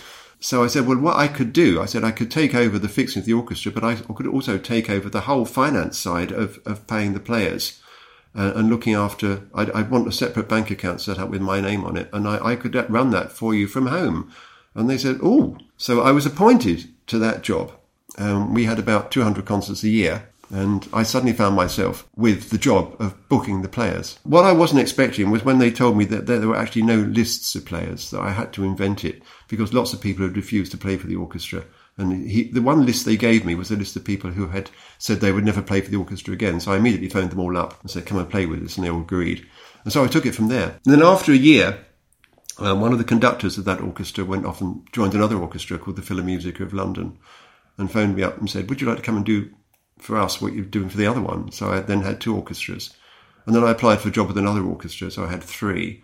[0.42, 2.88] So I said, well, what I could do, I said I could take over the
[2.88, 6.58] fixing of the orchestra, but I could also take over the whole finance side of,
[6.64, 7.80] of paying the players
[8.34, 9.42] uh, and looking after.
[9.54, 12.26] I'd, I'd, want a separate bank account set up with my name on it, and
[12.26, 14.32] I, I could run that for you from home.
[14.74, 15.58] And they said, oh.
[15.76, 17.72] So I was appointed to that job.
[18.16, 22.58] Um, we had about 200 concerts a year, and I suddenly found myself with the
[22.58, 24.18] job of booking the players.
[24.24, 27.54] What I wasn't expecting was when they told me that there were actually no lists
[27.54, 30.78] of players, that I had to invent it because lots of people had refused to
[30.78, 31.64] play for the orchestra.
[31.96, 34.70] And he, the one list they gave me was a list of people who had
[34.98, 36.58] said they would never play for the orchestra again.
[36.58, 38.76] So I immediately phoned them all up and said, come and play with us.
[38.76, 39.46] And they all agreed.
[39.84, 40.78] And so I took it from there.
[40.84, 41.84] And then after a year,
[42.58, 45.96] um, one of the conductors of that orchestra went off and joined another orchestra called
[45.96, 47.18] the Philharmonic of London
[47.78, 49.50] and phoned me up and said, would you like to come and do
[50.00, 51.52] for us what you're doing for the other one.
[51.52, 52.94] So I then had two orchestras.
[53.46, 56.02] And then I applied for a job with another orchestra, so I had three.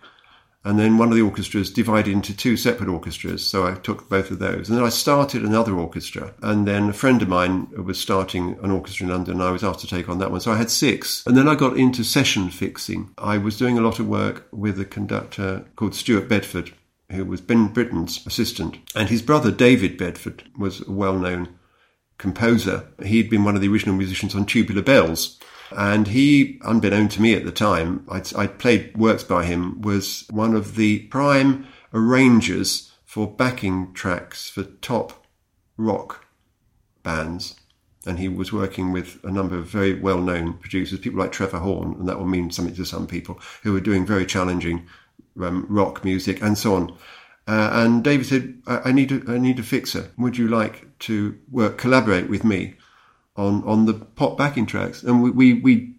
[0.64, 4.32] And then one of the orchestras divided into two separate orchestras, so I took both
[4.32, 4.68] of those.
[4.68, 6.34] And then I started another orchestra.
[6.42, 9.62] And then a friend of mine was starting an orchestra in London, and I was
[9.62, 10.40] asked to take on that one.
[10.40, 11.24] So I had six.
[11.24, 13.10] And then I got into session fixing.
[13.16, 16.72] I was doing a lot of work with a conductor called Steuart Bedford,
[17.12, 18.78] who was Ben Britten's assistant.
[18.96, 21.55] And his brother, David Bedford, was a well known
[22.18, 22.88] composer.
[23.04, 25.38] He'd been one of the original musicians on Tubular Bells.
[25.76, 30.24] And he, unbeknown to me at the time, I'd, I'd, played works by him, was
[30.30, 35.26] one of the prime arrangers for backing tracks for top
[35.76, 36.26] rock
[37.02, 37.56] bands.
[38.06, 41.58] And he was working with a number of very well known producers, people like Trevor
[41.58, 44.86] Horn, and that will mean something to some people, who were doing very challenging
[45.42, 46.96] um, rock music and so on.
[47.46, 50.10] Uh, and David said, I, I, need a, I need a fixer.
[50.18, 52.74] Would you like to work, collaborate with me
[53.36, 55.02] on, on the pop backing tracks?
[55.02, 55.94] And we, we, we,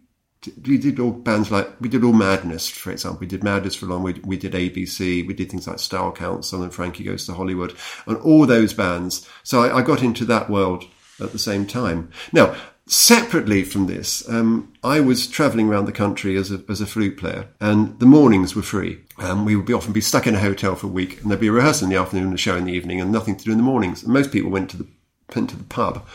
[0.66, 3.22] we did all bands like, we did all Madness, for example.
[3.22, 4.04] We did Madness for long.
[4.04, 5.26] We, we did ABC.
[5.26, 7.76] We did things like Style Council and Frankie Goes to Hollywood
[8.06, 9.28] and all those bands.
[9.44, 10.84] So I, I got into that world
[11.22, 12.12] at the same time.
[12.34, 12.56] Now,
[12.90, 17.18] Separately from this, um, I was travelling around the country as a, as a flute
[17.18, 19.00] player, and the mornings were free.
[19.18, 21.42] Um, we would be often be stuck in a hotel for a week, and there'd
[21.42, 23.44] be a rehearsal in the afternoon and a show in the evening, and nothing to
[23.44, 24.04] do in the mornings.
[24.04, 24.88] And most people went to the
[25.36, 26.08] went to the pub,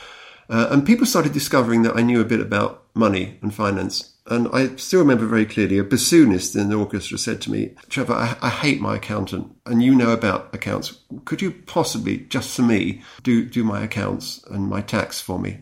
[0.48, 4.16] uh, and people started discovering that I knew a bit about money and finance.
[4.26, 8.14] And I still remember very clearly a bassoonist in the orchestra said to me, Trevor,
[8.14, 11.02] I, I hate my accountant, and you know about accounts.
[11.26, 15.58] Could you possibly, just for me, do, do my accounts and my tax for me?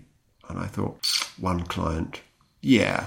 [0.51, 1.07] And I thought,
[1.39, 2.21] one client.
[2.61, 3.07] Yeah.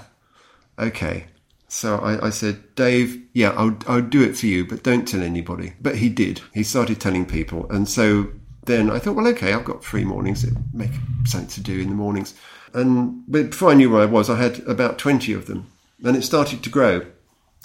[0.79, 1.25] Okay.
[1.67, 5.21] So I, I, said, Dave, yeah, I'll, I'll do it for you, but don't tell
[5.21, 5.73] anybody.
[5.81, 6.41] But he did.
[6.53, 7.69] He started telling people.
[7.71, 8.29] And so
[8.65, 10.43] then I thought, well, okay, I've got three mornings.
[10.43, 10.91] It make
[11.25, 12.35] sense to do in the mornings.
[12.73, 15.67] And before I knew where I was, I had about 20 of them.
[16.03, 17.05] And it started to grow.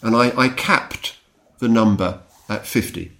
[0.02, 1.16] And I, I capped
[1.58, 3.12] the number at 50.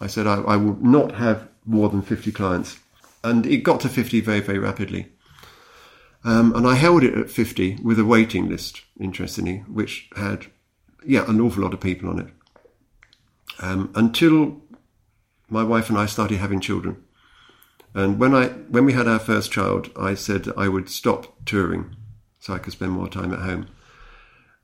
[0.00, 2.78] I said, I, I will not have more than 50 clients.
[3.22, 5.08] And it got to 50 very, very rapidly.
[6.24, 10.46] Um, and I held it at 50 with a waiting list, interestingly, which had,
[11.06, 12.28] yeah, an awful lot of people on it.
[13.60, 14.62] Um, until
[15.48, 17.02] my wife and I started having children.
[17.94, 21.94] And when I when we had our first child, I said I would stop touring
[22.40, 23.68] so I could spend more time at home.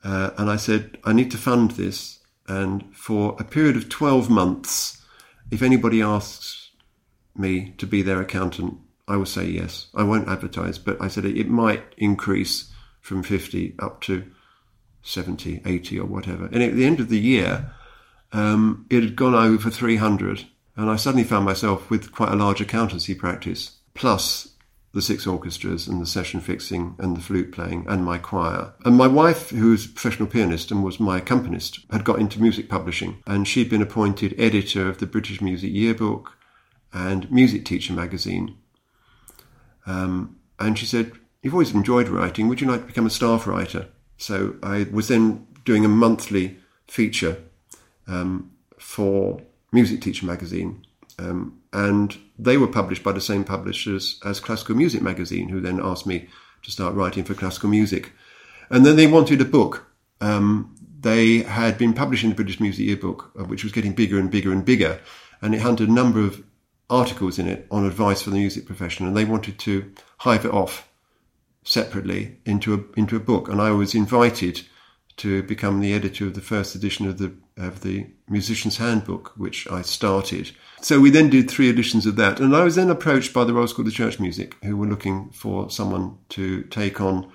[0.02, 4.28] Uh, and I said I need to fund this, and for a period of twelve
[4.28, 5.00] months,
[5.50, 6.70] if anybody asks
[7.36, 8.78] me to be their accountant,
[9.10, 9.88] I will say yes.
[9.94, 14.30] I won't advertise, but I said it might increase from 50 up to
[15.02, 16.46] 70, 80 or whatever.
[16.46, 17.72] And at the end of the year,
[18.32, 20.46] um, it had gone over 300.
[20.76, 24.50] And I suddenly found myself with quite a large accountancy practice, plus
[24.92, 28.72] the six orchestras and the session fixing and the flute playing and my choir.
[28.84, 32.68] And my wife, who's a professional pianist and was my accompanist, had got into music
[32.68, 36.36] publishing and she'd been appointed editor of the British Music Yearbook
[36.92, 38.56] and Music Teacher magazine.
[39.90, 41.12] Um, and she said,
[41.42, 42.48] You've always enjoyed writing.
[42.48, 43.88] Would you like to become a staff writer?
[44.18, 47.38] So I was then doing a monthly feature
[48.06, 49.40] um, for
[49.72, 50.84] Music Teacher magazine.
[51.18, 55.80] Um, and they were published by the same publishers as Classical Music magazine, who then
[55.82, 56.28] asked me
[56.62, 58.12] to start writing for classical music.
[58.68, 59.86] And then they wanted a book.
[60.20, 64.30] Um, they had been publishing the British Music Yearbook, uh, which was getting bigger and
[64.30, 65.00] bigger and bigger,
[65.40, 66.42] and it had a number of
[66.90, 70.52] articles in it on advice for the music profession, and they wanted to hive it
[70.52, 70.88] off
[71.64, 73.48] separately into a into a book.
[73.48, 74.62] And I was invited
[75.18, 79.68] to become the editor of the first edition of the of the Musician's Handbook, which
[79.70, 80.50] I started.
[80.80, 83.52] So we then did three editions of that, and I was then approached by the
[83.52, 87.30] Royal School of Church Music, who were looking for someone to take on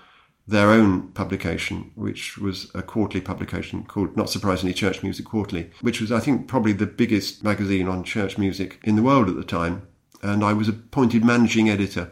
[0.48, 6.00] their own publication, which was a quarterly publication called, not surprisingly, Church Music Quarterly, which
[6.00, 9.43] was, I think, probably the biggest magazine on church music in the world at the
[9.43, 9.88] time.
[10.22, 12.12] And I was appointed managing editor,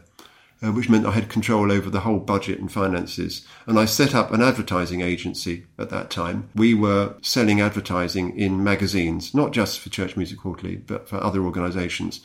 [0.63, 3.45] uh, which meant I had control over the whole budget and finances.
[3.67, 6.49] And I set up an advertising agency at that time.
[6.55, 11.43] We were selling advertising in magazines, not just for Church Music Quarterly, but for other
[11.43, 12.21] organisations.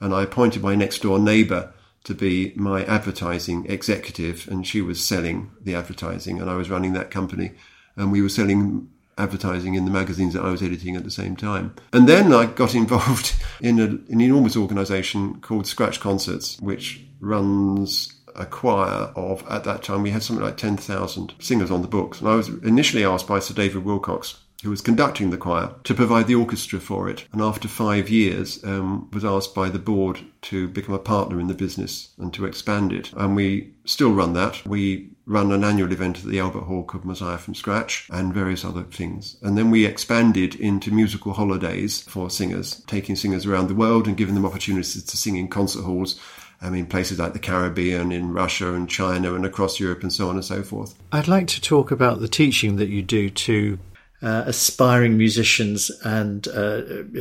[0.00, 1.72] And I appointed my next door neighbour
[2.04, 6.92] to be my advertising executive, and she was selling the advertising, and I was running
[6.92, 7.52] that company,
[7.96, 11.36] and we were selling advertising in the magazines that I was editing at the same
[11.36, 11.74] time.
[11.92, 18.12] And then I got involved in a, an enormous organisation called Scratch Concerts, which runs
[18.36, 22.20] a choir of, at that time, we had something like 10,000 singers on the books.
[22.20, 25.94] And I was initially asked by Sir David Willcocks who was conducting the choir, to
[25.94, 27.26] provide the orchestra for it.
[27.32, 31.48] And after five years, um, was asked by the board to become a partner in
[31.48, 33.12] the business and to expand it.
[33.12, 34.66] And we still run that.
[34.66, 38.64] We run an annual event at the Albert Hall called Messiah from Scratch and various
[38.64, 39.36] other things.
[39.42, 44.16] And then we expanded into musical holidays for singers, taking singers around the world and
[44.16, 46.20] giving them opportunities to sing in concert halls
[46.62, 50.30] I mean, places like the Caribbean, in Russia and China, and across Europe, and so
[50.30, 50.94] on and so forth.
[51.12, 53.78] I'd like to talk about the teaching that you do to
[54.24, 56.80] uh, aspiring musicians and uh,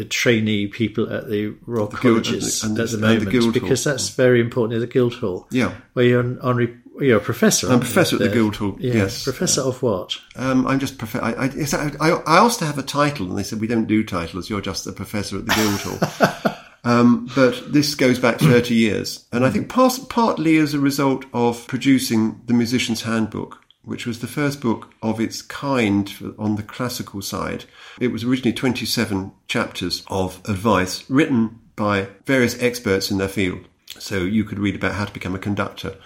[0.09, 4.39] trainee people at the Royal the Colleges Guild, at the moment, the because that's very
[4.39, 5.47] important at the Guildhall.
[5.51, 6.77] Yeah, where you're an honorary.
[6.99, 7.67] You're a professor.
[7.67, 8.77] I'm a professor at the Guildhall.
[8.79, 8.93] Yeah.
[8.93, 10.17] Yes, professor uh, of what?
[10.35, 11.25] Um, I'm just professor.
[11.25, 11.45] I,
[11.99, 14.49] I, I, asked to have a title, and they said we don't do titles.
[14.49, 16.53] You're just a professor at the Guildhall.
[16.85, 19.25] Um, but this goes back 30 years.
[19.31, 24.19] And I think part, partly as a result of producing the Musician's Handbook, which was
[24.19, 27.65] the first book of its kind on the classical side.
[27.99, 33.67] It was originally 27 chapters of advice written by various experts in their field.
[33.99, 35.97] So you could read about how to become a conductor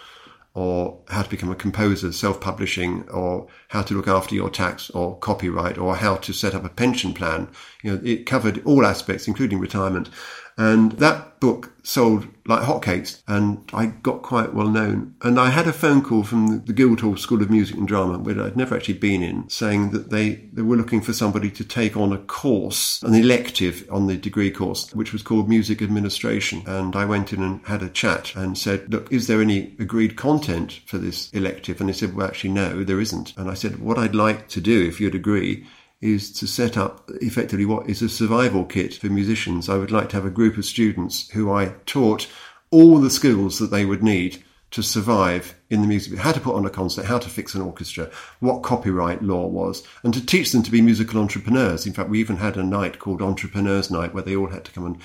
[0.53, 5.15] or how to become a composer, self-publishing, or how to look after your tax or
[5.19, 7.47] copyright, or how to set up a pension plan.
[7.83, 10.09] You know, it covered all aspects, including retirement.
[10.57, 15.15] And that book sold like hotcakes and I got quite well known.
[15.21, 18.41] And I had a phone call from the Guildhall School of Music and Drama, where
[18.41, 21.95] I'd never actually been in, saying that they, they were looking for somebody to take
[21.95, 26.63] on a course, an elective on the degree course, which was called Music Administration.
[26.65, 30.15] And I went in and had a chat and said, look, is there any agreed
[30.15, 31.79] content for this elective?
[31.79, 33.35] And they said, well, actually, no, there isn't.
[33.37, 35.65] And I said, what I'd like to do, if you'd agree,
[36.01, 39.67] is to set up effectively what is a survival kit for musicians.
[39.67, 42.27] I would like to have a group of students who I taught
[42.69, 46.55] all the skills that they would need to survive in the music, how to put
[46.55, 50.51] on a concert, how to fix an orchestra, what copyright law was, and to teach
[50.51, 51.85] them to be musical entrepreneurs.
[51.85, 54.71] In fact, we even had a night called Entrepreneurs Night where they all had to
[54.71, 55.01] come and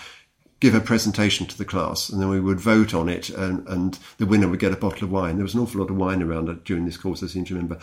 [0.62, 3.98] give a presentation to the class, and then we would vote on it, and, and,
[4.18, 5.34] the winner would get a bottle of wine.
[5.34, 7.78] There was an awful lot of wine around during this course, I seem to remember.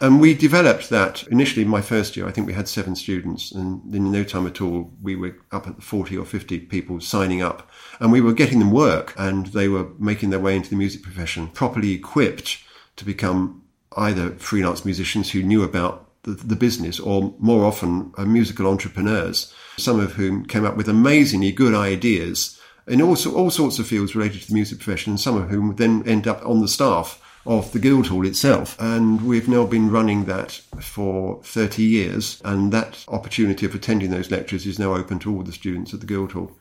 [0.00, 1.66] And we developed that initially.
[1.66, 4.90] My first year, I think we had seven students, and in no time at all,
[5.02, 7.70] we were up at 40 or 50 people signing up,
[8.00, 11.02] and we were getting them work, and they were making their way into the music
[11.02, 12.60] profession, properly equipped
[12.96, 13.62] to become
[13.98, 19.52] either freelance musicians who knew about the, the business, or more often uh, musical entrepreneurs,
[19.76, 24.14] some of whom came up with amazingly good ideas in all, all sorts of fields
[24.14, 27.20] related to the music profession, and some of whom then end up on the staff
[27.46, 28.76] of the Guildhall itself.
[28.80, 34.30] And we've now been running that for 30 years, and that opportunity of attending those
[34.30, 36.52] lectures is now open to all the students at the Guildhall.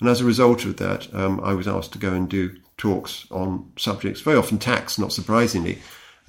[0.00, 3.26] And as a result of that, um, I was asked to go and do talks
[3.30, 5.78] on subjects, very often tax, not surprisingly,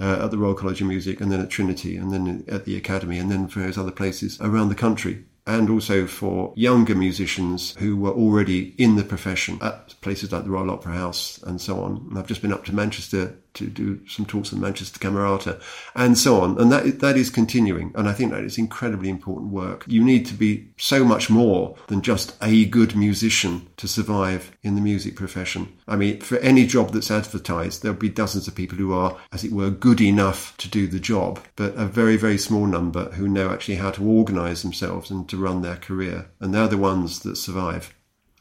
[0.01, 2.75] uh, at the Royal College of Music, and then at Trinity, and then at the
[2.75, 5.23] Academy, and then various other places around the country.
[5.47, 10.51] And also for younger musicians who were already in the profession at places like the
[10.51, 12.05] Royal Opera House and so on.
[12.09, 15.61] And I've just been up to Manchester to do some talks in Manchester Camerata
[15.95, 16.59] and so on.
[16.59, 17.91] And that, that is continuing.
[17.95, 19.83] And I think that is incredibly important work.
[19.87, 24.75] You need to be so much more than just a good musician to survive in
[24.75, 25.77] the music profession.
[25.87, 29.43] I mean, for any job that's advertised, there'll be dozens of people who are, as
[29.43, 33.27] it were, good enough to do the job, but a very, very small number who
[33.27, 36.29] know actually how to organize themselves and to run their career.
[36.39, 37.93] And they're the ones that survive.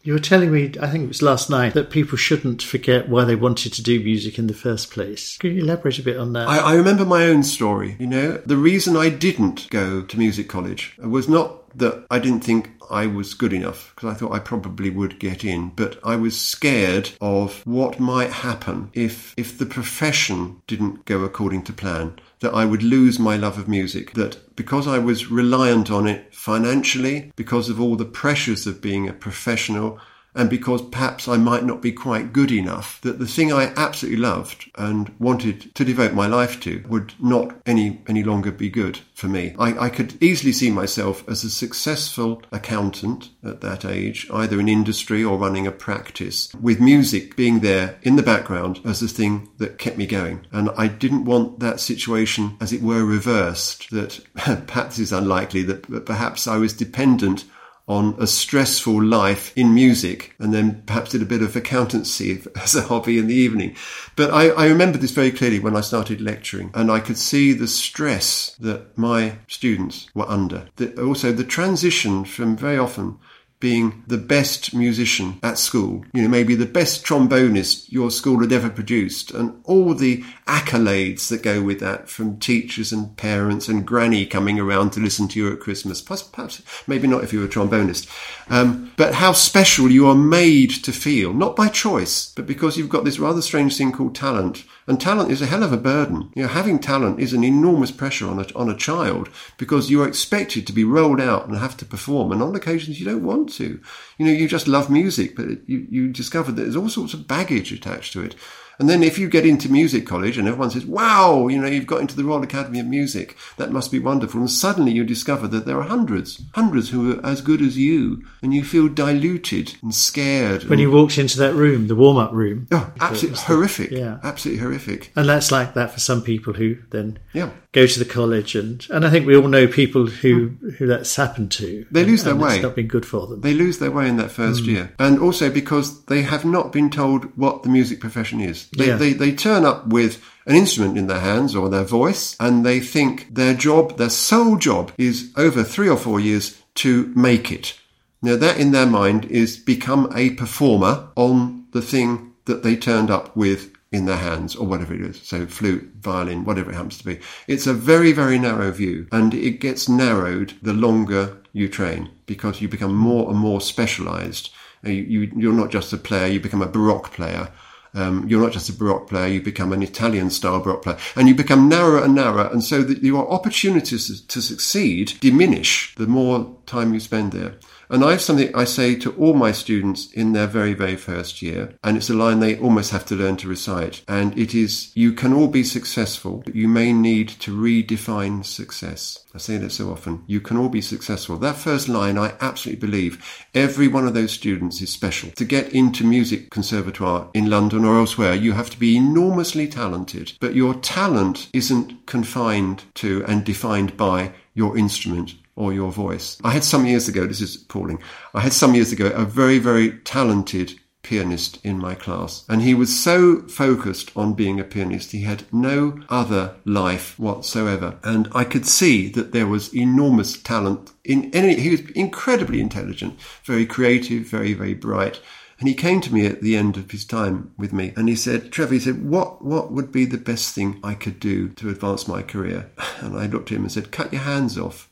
[0.03, 3.24] You were telling me, I think it was last night, that people shouldn't forget why
[3.24, 5.36] they wanted to do music in the first place.
[5.36, 6.49] Can you elaborate a bit on that?
[6.49, 7.97] I, I remember my own story.
[7.99, 12.41] You know, the reason I didn't go to music college was not that I didn't
[12.41, 16.16] think I was good enough because I thought I probably would get in, but I
[16.16, 22.18] was scared of what might happen if if the profession didn't go according to plan
[22.41, 26.34] that I would lose my love of music, that because I was reliant on it
[26.34, 30.01] financially, because of all the pressures of being a professional,
[30.35, 34.20] and because perhaps I might not be quite good enough, that the thing I absolutely
[34.20, 39.01] loved and wanted to devote my life to would not any any longer be good
[39.14, 39.55] for me.
[39.59, 44.68] I, I could easily see myself as a successful accountant at that age, either in
[44.68, 49.49] industry or running a practice, with music being there in the background as the thing
[49.59, 50.47] that kept me going.
[50.53, 56.07] And I didn't want that situation, as it were, reversed, that perhaps it's unlikely that
[56.07, 57.45] perhaps I was dependent
[57.91, 62.76] on a stressful life in music and then perhaps did a bit of accountancy as
[62.76, 63.74] a hobby in the evening.
[64.14, 67.53] But I, I, remember this very clearly when I started lecturing and I could see
[67.53, 70.68] the stress that my students were under.
[70.76, 73.18] The, also the transition from very often
[73.61, 78.53] being the best musician at school, you know, maybe the best trombonist your school had
[78.53, 83.87] ever produced, and all the accolades that go with that from teachers and parents and
[83.87, 86.01] granny coming around to listen to you at Christmas.
[86.01, 88.09] Plus, perhaps, maybe not if you're a trombonist,
[88.49, 92.89] um, but how special you are made to feel, not by choice, but because you've
[92.89, 94.65] got this rather strange thing called talent.
[94.91, 96.32] And talent is a hell of a burden.
[96.34, 100.03] You know, having talent is an enormous pressure on a, on a child because you
[100.03, 102.32] are expected to be rolled out and have to perform.
[102.32, 103.80] And on occasions you don't want to.
[104.18, 107.28] You know, you just love music, but you, you discover that there's all sorts of
[107.28, 108.34] baggage attached to it.
[108.81, 111.87] And then if you get into music college and everyone says, wow, you know, you've
[111.87, 114.41] got into the Royal Academy of Music, that must be wonderful.
[114.41, 118.24] And suddenly you discover that there are hundreds, hundreds who are as good as you.
[118.43, 120.62] And you feel diluted and scared.
[120.64, 122.68] When and, you walked into that room, the warm up room.
[122.72, 123.91] Oh, absolutely horrific.
[123.91, 124.18] yeah.
[124.22, 125.12] Absolutely horrific.
[125.14, 127.51] And that's like that for some people who then yeah.
[127.72, 128.55] go to the college.
[128.55, 130.74] And, and I think we all know people who, mm.
[130.76, 131.85] who that's happened to.
[131.91, 132.55] They lose their way.
[132.55, 133.43] It's not been good for them.
[133.43, 134.68] They lose their way in that first mm.
[134.68, 134.95] year.
[134.99, 138.70] And also because they have not been told what the music profession is.
[138.77, 138.97] They, yeah.
[138.97, 142.81] they, they turn up with an instrument in their hands or their voice and they
[142.81, 147.79] think their job, their sole job is over three or four years to make it.
[148.23, 153.11] Now that in their mind is become a performer on the thing that they turned
[153.11, 155.21] up with in their hands or whatever it is.
[155.23, 157.18] So flute, violin, whatever it happens to be.
[157.49, 162.61] It's a very, very narrow view and it gets narrowed the longer you train because
[162.61, 164.51] you become more and more specialized.
[164.85, 167.51] Uh, you, you, you're not just a player, you become a baroque player
[167.95, 171.28] um, you're not just a Baroque player, you become an Italian style Baroque player, and
[171.28, 176.57] you become narrower and narrower, and so that your opportunities to succeed diminish the more
[176.66, 177.55] time you spend there.
[177.91, 181.43] And I have something I say to all my students in their very, very first
[181.43, 184.05] year, and it's a line they almost have to learn to recite.
[184.07, 189.24] And it is, you can all be successful, but you may need to redefine success.
[189.34, 190.22] I say that so often.
[190.28, 191.36] You can all be successful.
[191.36, 195.30] That first line, I absolutely believe every one of those students is special.
[195.32, 200.34] To get into music conservatoire in London or elsewhere, you have to be enormously talented,
[200.38, 206.39] but your talent isn't confined to and defined by your instrument or your voice.
[206.45, 208.03] I had some years ago, this is appalling,
[208.35, 212.45] I had some years ago a very, very talented pianist in my class.
[212.49, 217.99] And he was so focused on being a pianist, he had no other life whatsoever.
[218.05, 223.19] And I could see that there was enormous talent in any, he was incredibly intelligent,
[223.45, 225.21] very creative, very, very bright.
[225.59, 228.17] And he came to me at the end of his time with me and he
[228.17, 231.69] said, Trevor, he said, what, what would be the best thing I could do to
[231.69, 232.71] advance my career?
[233.01, 234.89] And I looked at him and said, cut your hands off.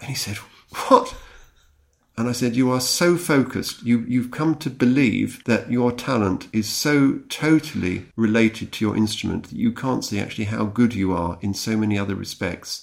[0.00, 0.36] And he said,
[0.88, 1.14] what?
[2.16, 3.82] And I said, You are so focused.
[3.82, 9.48] You, you've come to believe that your talent is so totally related to your instrument
[9.48, 12.82] that you can't see actually how good you are in so many other respects.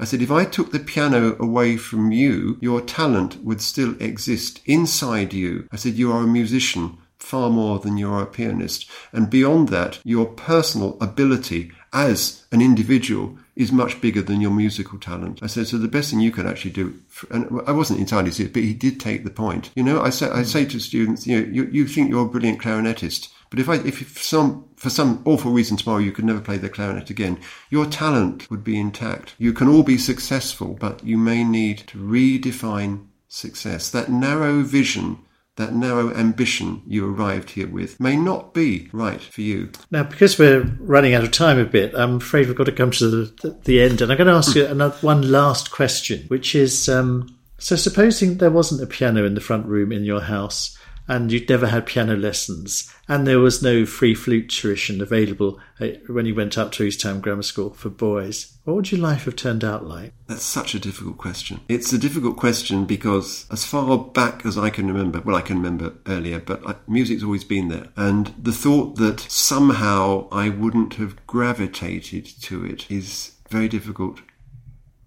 [0.00, 4.60] I said, if I took the piano away from you, your talent would still exist
[4.66, 5.68] inside you.
[5.70, 8.90] I said, you are a musician far more than you are a pianist.
[9.12, 14.98] And beyond that, your personal ability as an individual is much bigger than your musical
[14.98, 15.40] talent.
[15.42, 16.94] I said, so the best thing you can actually do,
[17.30, 19.70] and I wasn't entirely serious, but he did take the point.
[19.74, 22.28] You know, I say, I say to students, you know, you, you think you're a
[22.28, 26.40] brilliant clarinetist, but if I, if some, for some awful reason tomorrow you could never
[26.40, 27.38] play the clarinet again,
[27.68, 29.34] your talent would be intact.
[29.36, 33.90] You can all be successful, but you may need to redefine success.
[33.90, 35.18] That narrow vision
[35.56, 39.70] that narrow ambition you arrived here with may not be right for you.
[39.90, 42.90] Now, because we're running out of time a bit, I'm afraid we've got to come
[42.92, 44.00] to the, the end.
[44.00, 48.38] And I'm going to ask you another, one last question, which is um, so supposing
[48.38, 50.76] there wasn't a piano in the front room in your house
[51.12, 55.88] and you'd never had piano lessons, and there was no free flute tuition available uh,
[56.06, 59.26] when you went up to East Ham Grammar School for boys, what would your life
[59.26, 60.14] have turned out like?
[60.26, 61.60] That's such a difficult question.
[61.68, 65.58] It's a difficult question because, as far back as I can remember, well, I can
[65.58, 67.88] remember earlier, but I, music's always been there.
[67.94, 74.22] And the thought that somehow I wouldn't have gravitated to it is very difficult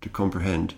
[0.01, 0.75] to comprehend.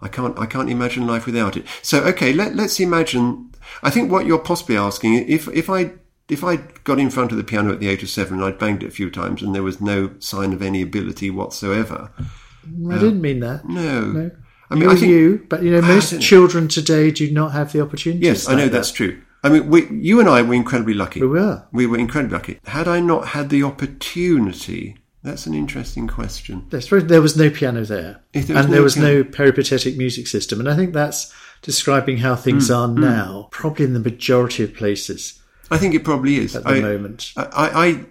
[0.00, 1.64] I can't, I can't imagine life without it.
[1.82, 3.50] So, okay, let, let's imagine
[3.82, 5.92] I think what you're possibly asking, if if I
[6.28, 8.58] if I got in front of the piano at the age of seven and I'd
[8.58, 12.10] banged it a few times and there was no sign of any ability whatsoever.
[12.18, 13.64] I uh, didn't mean that.
[13.68, 14.06] No.
[14.06, 14.30] no.
[14.68, 17.80] I mean, I think you, but you know, most children today do not have the
[17.80, 18.26] opportunity.
[18.26, 18.72] Yes, I know that.
[18.72, 19.22] that's true.
[19.44, 21.20] I mean, we, you and I were incredibly lucky.
[21.20, 21.64] We were.
[21.70, 22.58] We were incredibly lucky.
[22.64, 26.66] Had I not had the opportunity, that's an interesting question.
[26.70, 29.14] There was no piano there, there and no there was piano.
[29.14, 32.98] no peripatetic music system, and I think that's describing how things mm, are mm.
[32.98, 35.42] now, probably in the majority of places.
[35.70, 37.32] I think it probably is at the I, moment.
[37.36, 38.06] I,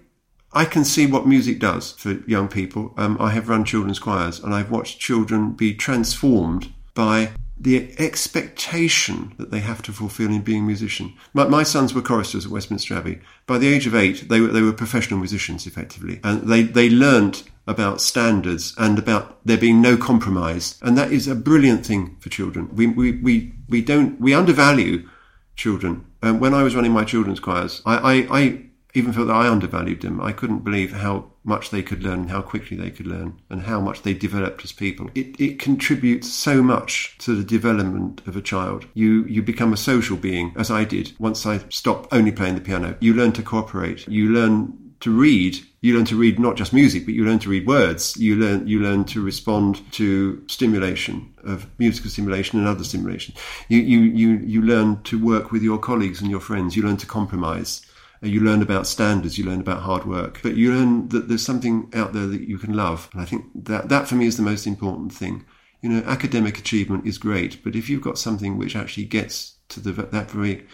[0.54, 2.94] I, I can see what music does for young people.
[2.98, 9.34] Um, I have run children's choirs, and I've watched children be transformed by the expectation
[9.38, 11.14] that they have to fulfill in being a musician.
[11.34, 13.20] My, my, sons were choristers at Westminster Abbey.
[13.48, 16.20] By the age of eight, they were, they were professional musicians, effectively.
[16.24, 20.78] And they, they learnt about standards and about there being no compromise.
[20.82, 22.70] And that is a brilliant thing for children.
[22.76, 25.08] We, we, we, we don't, we undervalue
[25.56, 26.06] children.
[26.22, 28.66] Um, when I was running my children's choirs, I, I, I
[28.96, 30.22] even felt that I undervalued them.
[30.22, 33.80] I couldn't believe how much they could learn, how quickly they could learn, and how
[33.80, 35.10] much they developed as people.
[35.14, 38.88] It, it contributes so much to the development of a child.
[38.94, 42.62] You you become a social being, as I did once I stopped only playing the
[42.62, 42.98] piano.
[43.00, 44.08] You learn to cooperate.
[44.08, 47.50] You learn to read you learn to read not just music but you learn to
[47.50, 52.84] read words you learn you learn to respond to stimulation of musical stimulation and other
[52.84, 53.34] stimulation
[53.68, 56.98] you you you, you learn to work with your colleagues and your friends you learn
[56.98, 57.85] to compromise
[58.28, 61.90] you learn about standards, you learn about hard work, but you learn that there's something
[61.94, 63.10] out there that you can love.
[63.14, 65.46] And I think that, that for me is the most important thing.
[65.82, 69.80] You know, academic achievement is great, but if you've got something which actually gets to
[69.80, 70.66] the, that very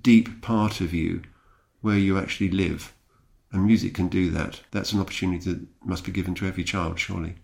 [0.00, 1.22] deep part of you
[1.80, 2.92] where you actually live,
[3.52, 6.98] and music can do that, that's an opportunity that must be given to every child,
[6.98, 7.36] surely.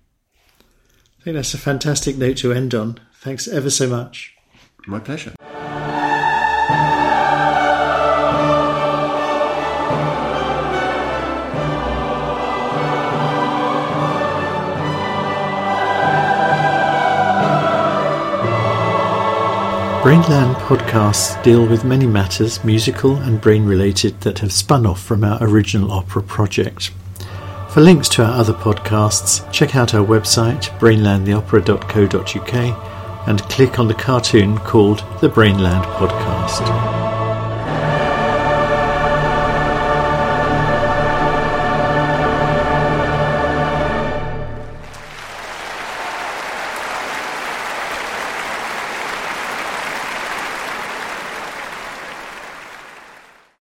[1.20, 2.98] I think that's a fantastic note to end on.
[3.20, 4.34] Thanks ever so much.
[4.86, 5.32] My pleasure.
[20.02, 25.22] Brainland podcasts deal with many matters, musical and brain related, that have spun off from
[25.22, 26.90] our original opera project.
[27.68, 33.94] For links to our other podcasts, check out our website, brainlandtheopera.co.uk, and click on the
[33.94, 37.01] cartoon called the Brainland Podcast.